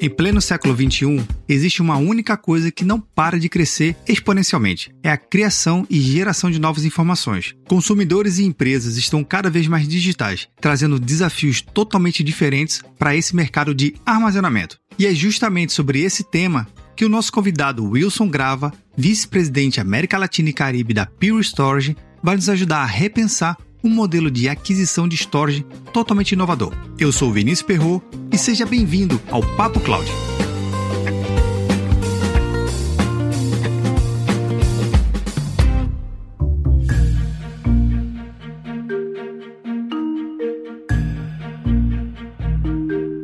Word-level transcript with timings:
Em 0.00 0.08
pleno 0.08 0.40
século 0.40 0.76
XXI, 0.76 1.26
existe 1.48 1.82
uma 1.82 1.96
única 1.96 2.36
coisa 2.36 2.70
que 2.70 2.84
não 2.84 3.00
para 3.00 3.38
de 3.38 3.48
crescer 3.48 3.96
exponencialmente: 4.06 4.94
é 5.02 5.10
a 5.10 5.16
criação 5.16 5.84
e 5.90 6.00
geração 6.00 6.52
de 6.52 6.60
novas 6.60 6.84
informações. 6.84 7.56
Consumidores 7.66 8.38
e 8.38 8.44
empresas 8.44 8.96
estão 8.96 9.24
cada 9.24 9.50
vez 9.50 9.66
mais 9.66 9.88
digitais, 9.88 10.48
trazendo 10.60 11.00
desafios 11.00 11.60
totalmente 11.60 12.22
diferentes 12.22 12.80
para 12.96 13.16
esse 13.16 13.34
mercado 13.34 13.74
de 13.74 13.94
armazenamento. 14.06 14.78
E 14.96 15.04
é 15.04 15.12
justamente 15.12 15.72
sobre 15.72 16.02
esse 16.02 16.22
tema 16.22 16.68
que 16.94 17.04
o 17.04 17.08
nosso 17.08 17.32
convidado 17.32 17.84
Wilson 17.84 18.28
Grava, 18.28 18.72
vice-presidente 18.96 19.80
América 19.80 20.16
Latina 20.16 20.50
e 20.50 20.52
Caribe 20.52 20.94
da 20.94 21.06
Pure 21.06 21.42
Storage, 21.42 21.96
vai 22.22 22.36
nos 22.36 22.48
ajudar 22.48 22.82
a 22.82 22.86
repensar 22.86 23.56
um 23.82 23.88
modelo 23.90 24.30
de 24.30 24.48
aquisição 24.48 25.08
de 25.08 25.16
storage 25.16 25.64
totalmente 25.92 26.32
inovador. 26.32 26.72
Eu 26.98 27.12
sou 27.12 27.32
Vinícius 27.32 27.66
Perro 27.66 28.02
e 28.32 28.38
seja 28.38 28.66
bem-vindo 28.66 29.20
ao 29.30 29.42
Papo 29.56 29.80
Cloud. 29.80 30.10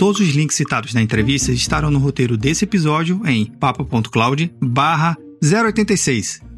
Todos 0.05 0.21
os 0.21 0.35
links 0.35 0.55
citados 0.55 0.93
na 0.93 1.01
entrevista 1.01 1.51
estarão 1.51 1.91
no 1.91 1.99
roteiro 1.99 2.37
desse 2.37 2.65
episódio 2.65 3.23
em 3.25 3.47
papo.cloud 3.47 4.55
barra 4.61 5.17
086. 5.43 6.44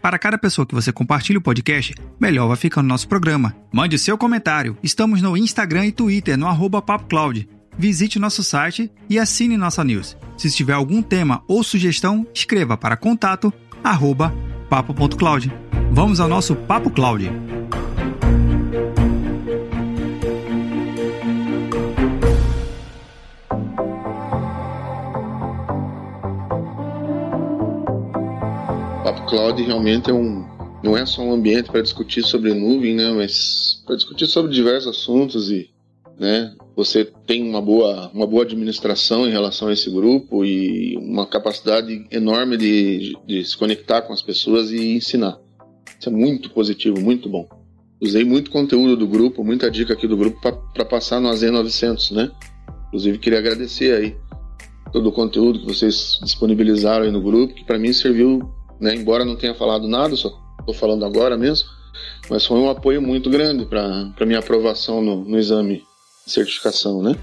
Para 0.00 0.18
cada 0.18 0.38
pessoa 0.38 0.66
que 0.66 0.74
você 0.74 0.92
compartilha 0.92 1.38
o 1.38 1.42
podcast, 1.42 1.94
melhor 2.18 2.48
vai 2.48 2.56
ficando 2.56 2.88
nosso 2.88 3.06
programa. 3.06 3.54
Mande 3.72 3.98
seu 3.98 4.16
comentário. 4.16 4.76
Estamos 4.82 5.20
no 5.20 5.36
Instagram 5.36 5.86
e 5.86 5.92
Twitter, 5.92 6.38
no 6.38 6.46
arroba 6.46 6.80
PapoCloud. 6.80 7.48
Visite 7.76 8.18
nosso 8.18 8.42
site 8.42 8.90
e 9.08 9.18
assine 9.18 9.56
nossa 9.56 9.84
news. 9.84 10.16
Se 10.36 10.50
tiver 10.50 10.72
algum 10.72 11.02
tema 11.02 11.42
ou 11.46 11.62
sugestão, 11.62 12.26
escreva 12.34 12.76
para 12.76 12.96
contato 12.96 13.52
papo.cloud. 14.68 15.52
Vamos 15.92 16.20
ao 16.20 16.28
nosso 16.28 16.54
Papo 16.54 16.90
Cloud. 16.90 17.59
Cloud 29.30 29.62
realmente 29.62 30.10
é 30.10 30.12
um, 30.12 30.44
não 30.82 30.96
é 30.96 31.06
só 31.06 31.22
um 31.22 31.32
ambiente 31.32 31.70
para 31.70 31.80
discutir 31.80 32.24
sobre 32.24 32.52
nuvem, 32.52 32.96
né, 32.96 33.10
mas 33.12 33.80
para 33.86 33.94
discutir 33.94 34.26
sobre 34.26 34.52
diversos 34.52 34.98
assuntos 34.98 35.52
e, 35.52 35.70
né, 36.18 36.52
você 36.74 37.04
tem 37.26 37.48
uma 37.48 37.62
boa, 37.62 38.10
uma 38.12 38.26
boa 38.26 38.42
administração 38.42 39.28
em 39.28 39.30
relação 39.30 39.68
a 39.68 39.72
esse 39.72 39.88
grupo 39.88 40.44
e 40.44 40.96
uma 40.96 41.26
capacidade 41.26 42.06
enorme 42.10 42.56
de, 42.56 43.16
de 43.24 43.44
se 43.44 43.56
conectar 43.56 44.02
com 44.02 44.12
as 44.12 44.20
pessoas 44.20 44.72
e 44.72 44.96
ensinar. 44.96 45.38
Isso 45.98 46.08
é 46.08 46.12
muito 46.12 46.50
positivo, 46.50 47.00
muito 47.00 47.28
bom. 47.28 47.48
Usei 48.00 48.24
muito 48.24 48.50
conteúdo 48.50 48.96
do 48.96 49.06
grupo, 49.06 49.44
muita 49.44 49.70
dica 49.70 49.92
aqui 49.92 50.08
do 50.08 50.16
grupo 50.16 50.40
para 50.40 50.84
passar 50.84 51.20
no 51.20 51.28
AZ900, 51.28 52.12
né? 52.12 52.30
Inclusive 52.88 53.18
queria 53.18 53.38
agradecer 53.38 53.94
aí 53.94 54.16
todo 54.90 55.10
o 55.10 55.12
conteúdo 55.12 55.60
que 55.60 55.66
vocês 55.66 56.18
disponibilizaram 56.22 57.04
aí 57.04 57.12
no 57.12 57.22
grupo, 57.22 57.54
que 57.54 57.64
para 57.64 57.78
mim 57.78 57.92
serviu 57.92 58.50
né? 58.80 58.94
Embora 58.94 59.24
não 59.24 59.36
tenha 59.36 59.54
falado 59.54 59.86
nada, 59.86 60.16
só 60.16 60.32
estou 60.58 60.74
falando 60.74 61.04
agora 61.04 61.36
mesmo, 61.36 61.68
mas 62.28 62.46
foi 62.46 62.58
um 62.58 62.70
apoio 62.70 63.02
muito 63.02 63.28
grande 63.28 63.66
para 63.66 64.26
minha 64.26 64.38
aprovação 64.38 65.02
no, 65.02 65.24
no, 65.24 65.38
exame 65.38 65.84
de 66.26 66.32
certificação, 66.32 67.02
né? 67.02 67.16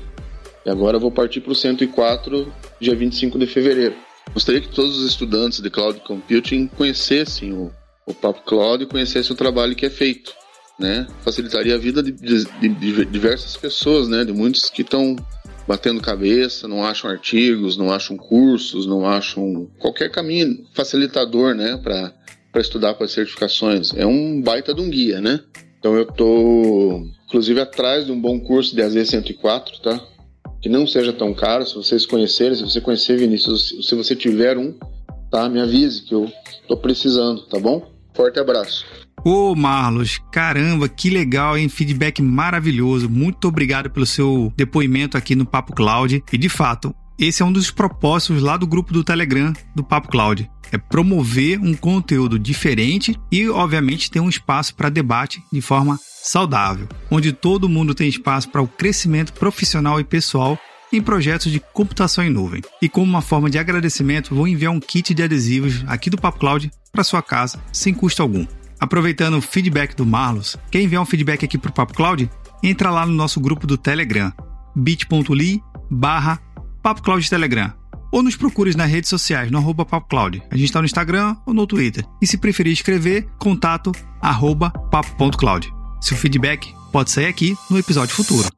E 0.65 0.69
agora 0.69 0.97
eu 0.97 1.01
vou 1.01 1.11
partir 1.11 1.41
para 1.41 1.51
o 1.51 1.55
104, 1.55 2.51
dia 2.79 2.95
25 2.95 3.39
de 3.39 3.47
fevereiro. 3.47 3.95
Gostaria 4.33 4.59
que 4.59 4.67
todos 4.67 4.97
os 4.97 5.05
estudantes 5.09 5.61
de 5.61 5.69
Cloud 5.69 5.99
Computing 6.01 6.67
conhecessem 6.67 7.53
o, 7.53 7.71
o 8.05 8.13
Papo 8.13 8.41
Cloud 8.43 8.83
e 8.83 8.87
conhecessem 8.87 9.31
o 9.31 9.37
trabalho 9.37 9.75
que 9.75 9.85
é 9.85 9.89
feito, 9.89 10.33
né? 10.77 11.07
Facilitaria 11.23 11.75
a 11.75 11.77
vida 11.77 12.03
de, 12.03 12.11
de, 12.11 12.43
de 12.69 13.05
diversas 13.05 13.55
pessoas, 13.55 14.09
né? 14.09 14.25
De 14.25 14.33
muitos 14.33 14.69
que 14.69 14.81
estão 14.81 15.15
batendo 15.67 16.01
cabeça, 16.01 16.67
não 16.67 16.83
acham 16.83 17.09
artigos, 17.09 17.75
não 17.75 17.91
acham 17.91 18.15
cursos, 18.15 18.85
não 18.85 19.05
acham 19.05 19.69
qualquer 19.79 20.09
caminho 20.09 20.65
facilitador, 20.73 21.53
né, 21.53 21.77
para 21.77 22.13
estudar 22.55 22.93
para 22.93 23.07
certificações. 23.07 23.93
É 23.93 24.05
um 24.05 24.41
baita 24.41 24.73
de 24.73 24.81
um 24.81 24.89
guia, 24.89 25.19
né? 25.19 25.41
Então 25.77 25.95
eu 25.95 26.05
tô, 26.05 27.05
inclusive, 27.27 27.59
atrás 27.59 28.05
de 28.05 28.11
um 28.11 28.19
bom 28.19 28.39
curso 28.39 28.75
de 28.75 28.81
AZ104, 28.81 29.79
tá? 29.83 30.01
Que 30.61 30.69
não 30.69 30.87
seja 30.87 31.13
tão 31.13 31.33
caro, 31.33 31.65
se 31.65 31.75
vocês 31.75 32.05
conhecerem, 32.05 32.55
se 32.55 32.63
você 32.63 32.81
conhecer, 32.81 33.17
Vinícius, 33.17 33.75
se 33.81 33.93
você 33.93 34.15
tiver 34.15 34.57
um, 34.57 34.73
tá? 35.29 35.47
Me 35.47 35.59
avise 35.59 36.03
que 36.03 36.15
eu 36.15 36.31
tô 36.67 36.77
precisando, 36.77 37.45
tá 37.45 37.59
bom? 37.59 37.96
Forte 38.17 38.39
abraço. 38.39 38.83
Ô 39.23 39.55
Marlos, 39.55 40.19
caramba, 40.31 40.89
que 40.89 41.11
legal, 41.11 41.55
hein? 41.55 41.69
Feedback 41.69 42.19
maravilhoso. 42.19 43.07
Muito 43.07 43.47
obrigado 43.47 43.91
pelo 43.91 44.07
seu 44.07 44.51
depoimento 44.57 45.15
aqui 45.15 45.35
no 45.35 45.45
Papo 45.45 45.75
Cloud. 45.75 46.23
E 46.33 46.37
de 46.37 46.49
fato, 46.49 46.95
esse 47.19 47.43
é 47.43 47.45
um 47.45 47.51
dos 47.51 47.69
propósitos 47.69 48.41
lá 48.41 48.57
do 48.57 48.65
grupo 48.65 48.91
do 48.91 49.03
Telegram 49.03 49.53
do 49.75 49.83
Papo 49.83 50.07
Cloud. 50.07 50.49
É 50.71 50.79
promover 50.79 51.59
um 51.59 51.75
conteúdo 51.75 52.39
diferente 52.39 53.15
e, 53.31 53.47
obviamente, 53.49 54.09
ter 54.09 54.19
um 54.19 54.29
espaço 54.29 54.73
para 54.73 54.89
debate 54.89 55.41
de 55.53 55.61
forma 55.61 55.99
saudável, 56.01 56.87
onde 57.11 57.31
todo 57.31 57.69
mundo 57.69 57.93
tem 57.93 58.09
espaço 58.09 58.49
para 58.49 58.61
o 58.61 58.67
crescimento 58.67 59.31
profissional 59.33 59.99
e 59.99 60.03
pessoal 60.03 60.59
em 60.91 61.01
projetos 61.01 61.51
de 61.51 61.59
computação 61.59 62.23
em 62.23 62.29
nuvem. 62.29 62.61
E 62.81 62.87
como 62.87 63.05
uma 63.05 63.21
forma 63.21 63.49
de 63.49 63.57
agradecimento, 63.57 64.33
vou 64.33 64.47
enviar 64.47 64.71
um 64.71 64.79
kit 64.79 65.13
de 65.13 65.23
adesivos 65.23 65.83
aqui 65.87 66.09
do 66.09 66.17
Papo 66.17 66.39
Cloud 66.39 66.71
para 66.91 67.03
sua 67.03 67.21
casa, 67.21 67.59
sem 67.71 67.93
custo 67.93 68.21
algum. 68.21 68.45
Aproveitando 68.79 69.37
o 69.37 69.41
feedback 69.41 69.95
do 69.95 70.05
Marlos, 70.05 70.55
quer 70.71 70.81
enviar 70.81 71.01
um 71.01 71.05
feedback 71.05 71.43
aqui 71.43 71.57
para 71.57 71.69
o 71.69 71.73
Papo 71.73 71.93
Cloud? 71.93 72.29
Entra 72.63 72.89
lá 72.89 73.05
no 73.05 73.13
nosso 73.13 73.39
grupo 73.39 73.67
do 73.67 73.77
Telegram, 73.77 74.31
bit.ly 74.75 75.61
barra 75.89 76.39
Telegram. 77.29 77.73
Ou 78.11 78.23
nos 78.23 78.35
procure 78.35 78.75
nas 78.75 78.89
redes 78.89 79.09
sociais, 79.09 79.51
no 79.51 79.57
arroba. 79.57 79.85
A 80.49 80.55
gente 80.55 80.65
está 80.65 80.79
no 80.79 80.85
Instagram 80.85 81.35
ou 81.45 81.53
no 81.53 81.67
Twitter. 81.67 82.05
E 82.21 82.27
se 82.27 82.37
preferir 82.37 82.71
escrever, 82.71 83.27
contato 83.37 83.91
arroba 84.21 84.69
papo.cloud. 84.69 85.71
Seu 85.99 86.15
feedback 86.15 86.73
pode 86.91 87.11
sair 87.11 87.25
aqui 87.25 87.55
no 87.69 87.77
episódio 87.77 88.15
futuro. 88.15 88.56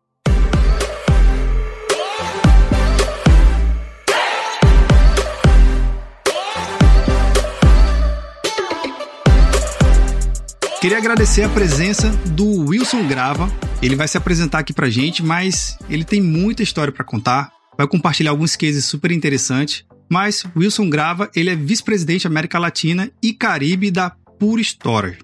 Queria 10.81 10.97
agradecer 10.97 11.43
a 11.43 11.49
presença 11.49 12.09
do 12.27 12.69
Wilson 12.69 13.05
Grava. 13.05 13.51
Ele 13.81 13.97
vai 13.97 14.07
se 14.07 14.17
apresentar 14.17 14.59
aqui 14.59 14.71
pra 14.71 14.89
gente, 14.89 15.21
mas 15.21 15.77
ele 15.89 16.05
tem 16.05 16.21
muita 16.21 16.63
história 16.63 16.93
para 16.93 17.03
contar. 17.03 17.51
Vai 17.77 17.85
compartilhar 17.85 18.31
alguns 18.31 18.55
cases 18.55 18.85
super 18.85 19.11
interessantes. 19.11 19.83
Mas 20.09 20.45
Wilson 20.55 20.89
Grava, 20.89 21.29
ele 21.35 21.49
é 21.49 21.55
vice-presidente 21.55 22.27
América 22.27 22.57
Latina 22.57 23.11
e 23.21 23.33
Caribe 23.33 23.91
da 23.91 24.09
Pure 24.39 24.61
Storage. 24.61 25.19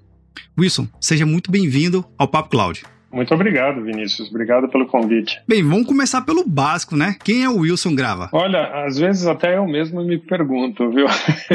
Wilson, 0.60 0.90
seja 1.00 1.26
muito 1.26 1.50
bem-vindo 1.50 2.06
ao 2.18 2.28
Papo 2.28 2.50
Cloud. 2.50 2.84
Muito 3.16 3.34
obrigado, 3.34 3.82
Vinícius. 3.82 4.30
Obrigado 4.30 4.68
pelo 4.68 4.86
convite. 4.88 5.42
Bem, 5.48 5.64
vamos 5.64 5.88
começar 5.88 6.22
pelo 6.24 6.46
básico, 6.46 6.98
né? 6.98 7.16
Quem 7.24 7.46
é 7.46 7.50
o 7.50 7.60
Wilson 7.60 7.96
Grava? 7.96 8.30
Olha, 8.34 8.86
às 8.86 8.98
vezes 8.98 9.26
até 9.26 9.58
eu 9.58 9.66
mesmo 9.66 10.04
me 10.04 10.20
pergunto, 10.20 10.90
viu? 10.90 11.08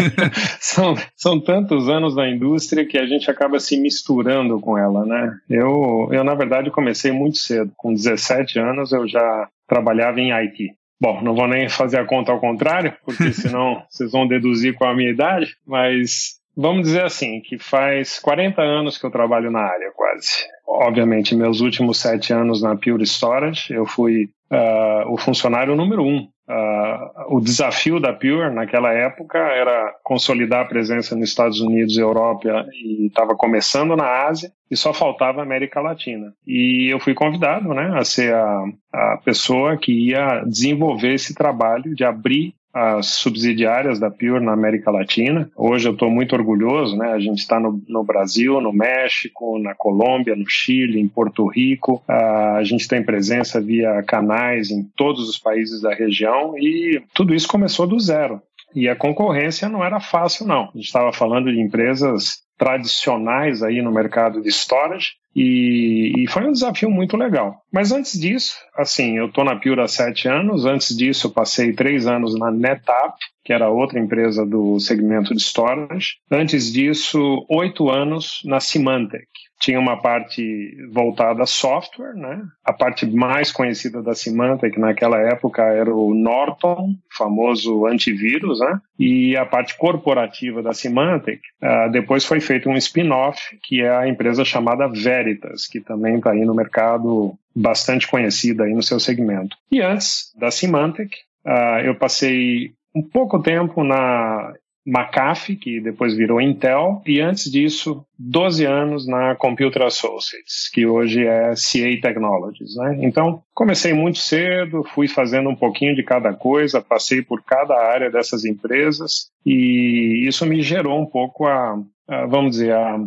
são, 0.58 0.94
são 1.14 1.38
tantos 1.38 1.86
anos 1.90 2.16
na 2.16 2.30
indústria 2.30 2.86
que 2.86 2.96
a 2.96 3.06
gente 3.06 3.30
acaba 3.30 3.60
se 3.60 3.78
misturando 3.78 4.58
com 4.58 4.78
ela, 4.78 5.04
né? 5.04 5.36
Eu, 5.50 6.08
eu, 6.10 6.24
na 6.24 6.34
verdade, 6.34 6.70
comecei 6.70 7.12
muito 7.12 7.36
cedo. 7.36 7.70
Com 7.76 7.92
17 7.92 8.58
anos, 8.58 8.90
eu 8.92 9.06
já 9.06 9.46
trabalhava 9.68 10.18
em 10.18 10.32
IT. 10.32 10.74
Bom, 10.98 11.20
não 11.22 11.34
vou 11.34 11.46
nem 11.46 11.68
fazer 11.68 11.98
a 11.98 12.06
conta 12.06 12.32
ao 12.32 12.40
contrário, 12.40 12.94
porque 13.04 13.32
senão 13.34 13.82
vocês 13.90 14.10
vão 14.12 14.26
deduzir 14.26 14.74
qual 14.74 14.90
a 14.90 14.96
minha 14.96 15.10
idade, 15.10 15.54
mas 15.66 16.40
vamos 16.56 16.82
dizer 16.82 17.04
assim, 17.04 17.40
que 17.40 17.58
faz 17.58 18.18
40 18.18 18.60
anos 18.60 18.98
que 18.98 19.06
eu 19.06 19.10
trabalho 19.10 19.50
na 19.50 19.60
área, 19.60 19.90
quase. 19.94 20.46
Obviamente, 20.72 21.34
meus 21.34 21.60
últimos 21.60 21.98
sete 21.98 22.32
anos 22.32 22.62
na 22.62 22.76
Pure 22.76 23.04
Storage, 23.04 23.72
eu 23.74 23.84
fui 23.84 24.30
uh, 24.52 25.12
o 25.12 25.18
funcionário 25.18 25.74
número 25.74 26.04
um 26.04 26.28
uh, 26.50 27.36
o 27.36 27.40
desafio 27.40 28.00
da 28.00 28.12
Pure 28.12 28.50
naquela 28.50 28.92
época 28.92 29.38
era 29.38 29.94
consolidar 30.02 30.62
a 30.62 30.68
presença 30.68 31.14
nos 31.14 31.28
Estados 31.28 31.60
Unidos 31.60 31.96
e 31.96 32.00
Europa 32.00 32.66
e 32.72 33.06
estava 33.06 33.34
começando 33.34 33.96
na 33.96 34.26
Ásia 34.26 34.52
e 34.70 34.76
só 34.76 34.92
faltava 34.92 35.42
América 35.42 35.80
Latina. 35.80 36.32
E 36.46 36.92
eu 36.92 36.98
fui 36.98 37.14
convidado 37.14 37.72
né, 37.74 37.92
a 37.94 38.04
ser 38.04 38.34
a, 38.34 38.64
a 38.92 39.20
pessoa 39.24 39.76
que 39.76 39.92
ia 39.92 40.44
desenvolver 40.44 41.14
esse 41.14 41.34
trabalho 41.34 41.94
de 41.94 42.04
abrir 42.04 42.54
as 42.72 43.06
subsidiárias 43.06 43.98
da 43.98 44.10
Pure 44.10 44.44
na 44.44 44.52
América 44.52 44.90
Latina. 44.90 45.50
Hoje 45.56 45.88
eu 45.88 45.92
estou 45.92 46.10
muito 46.10 46.34
orgulhoso, 46.34 46.96
né? 46.96 47.12
A 47.12 47.18
gente 47.18 47.38
está 47.38 47.58
no, 47.58 47.82
no, 47.88 48.04
Brasil, 48.04 48.60
no 48.60 48.72
México, 48.72 49.58
na 49.58 49.74
Colômbia, 49.74 50.36
no 50.36 50.48
Chile, 50.48 51.00
em 51.00 51.08
Porto 51.08 51.46
Rico. 51.46 52.02
Uh, 52.08 52.56
a 52.56 52.64
gente 52.64 52.86
tem 52.86 53.02
presença 53.02 53.60
via 53.60 54.02
canais 54.02 54.70
em 54.70 54.84
todos 54.96 55.28
os 55.28 55.38
países 55.38 55.80
da 55.80 55.94
região 55.94 56.56
e 56.56 57.02
tudo 57.14 57.34
isso 57.34 57.48
começou 57.48 57.86
do 57.86 57.98
zero. 57.98 58.40
E 58.74 58.88
a 58.88 58.96
concorrência 58.96 59.68
não 59.68 59.84
era 59.84 60.00
fácil, 60.00 60.46
não. 60.46 60.64
A 60.64 60.72
gente 60.74 60.86
estava 60.86 61.12
falando 61.12 61.52
de 61.52 61.60
empresas 61.60 62.38
tradicionais 62.56 63.62
aí 63.62 63.80
no 63.80 63.90
mercado 63.90 64.42
de 64.42 64.50
storage 64.50 65.12
e, 65.34 66.12
e, 66.18 66.26
foi 66.28 66.44
um 66.44 66.52
desafio 66.52 66.90
muito 66.90 67.16
legal. 67.16 67.62
Mas 67.72 67.92
antes 67.92 68.18
disso, 68.18 68.56
assim, 68.76 69.16
eu 69.16 69.26
estou 69.26 69.44
na 69.44 69.56
Pure 69.56 69.80
há 69.80 69.88
sete 69.88 70.28
anos. 70.28 70.66
Antes 70.66 70.94
disso, 70.94 71.28
eu 71.28 71.30
passei 71.30 71.72
três 71.72 72.06
anos 72.06 72.38
na 72.38 72.50
NetApp, 72.50 73.16
que 73.44 73.52
era 73.52 73.70
outra 73.70 73.98
empresa 73.98 74.44
do 74.44 74.78
segmento 74.80 75.34
de 75.34 75.40
storage. 75.40 76.16
Antes 76.30 76.72
disso, 76.72 77.46
oito 77.48 77.88
anos 77.88 78.40
na 78.44 78.60
Symantec 78.60 79.28
tinha 79.60 79.78
uma 79.78 80.00
parte 80.00 80.74
voltada 80.90 81.42
a 81.42 81.46
software, 81.46 82.14
né? 82.14 82.42
A 82.64 82.72
parte 82.72 83.06
mais 83.06 83.52
conhecida 83.52 84.02
da 84.02 84.14
Symantec 84.14 84.80
naquela 84.80 85.18
época 85.18 85.62
era 85.62 85.94
o 85.94 86.14
Norton, 86.14 86.94
famoso 87.16 87.86
antivírus, 87.86 88.58
né? 88.58 88.80
E 88.98 89.36
a 89.36 89.44
parte 89.44 89.76
corporativa 89.76 90.62
da 90.62 90.72
Symantec, 90.72 91.42
uh, 91.62 91.90
depois 91.92 92.24
foi 92.24 92.40
feito 92.40 92.70
um 92.70 92.76
spin-off, 92.76 93.38
que 93.62 93.82
é 93.82 93.94
a 93.94 94.08
empresa 94.08 94.44
chamada 94.46 94.88
Veritas, 94.88 95.66
que 95.66 95.80
também 95.80 96.16
está 96.16 96.30
aí 96.30 96.44
no 96.44 96.54
mercado 96.54 97.34
bastante 97.54 98.08
conhecida 98.08 98.64
aí 98.64 98.72
no 98.72 98.82
seu 98.82 98.98
segmento. 98.98 99.56
E 99.70 99.82
antes 99.82 100.32
da 100.38 100.50
Symantec, 100.50 101.14
uh, 101.44 101.84
eu 101.84 101.94
passei 101.94 102.72
um 102.94 103.02
pouco 103.02 103.40
tempo 103.40 103.84
na 103.84 104.54
McAfee, 104.86 105.56
que 105.56 105.80
depois 105.80 106.14
virou 106.14 106.40
Intel, 106.40 107.02
e 107.06 107.20
antes 107.20 107.50
disso, 107.50 108.04
12 108.18 108.64
anos 108.64 109.06
na 109.06 109.34
Computer 109.34 109.82
Associates, 109.82 110.70
que 110.72 110.86
hoje 110.86 111.26
é 111.26 111.52
CA 111.54 112.00
Technologies. 112.00 112.74
Né? 112.76 112.98
Então, 113.02 113.42
comecei 113.54 113.92
muito 113.92 114.18
cedo, 114.18 114.82
fui 114.94 115.06
fazendo 115.06 115.50
um 115.50 115.56
pouquinho 115.56 115.94
de 115.94 116.02
cada 116.02 116.32
coisa, 116.32 116.80
passei 116.80 117.22
por 117.22 117.42
cada 117.42 117.74
área 117.74 118.10
dessas 118.10 118.44
empresas, 118.44 119.30
e 119.44 120.24
isso 120.26 120.46
me 120.46 120.62
gerou 120.62 121.00
um 121.00 121.06
pouco 121.06 121.46
a, 121.46 121.78
a 122.08 122.26
vamos 122.26 122.52
dizer, 122.52 122.72
a, 122.72 122.98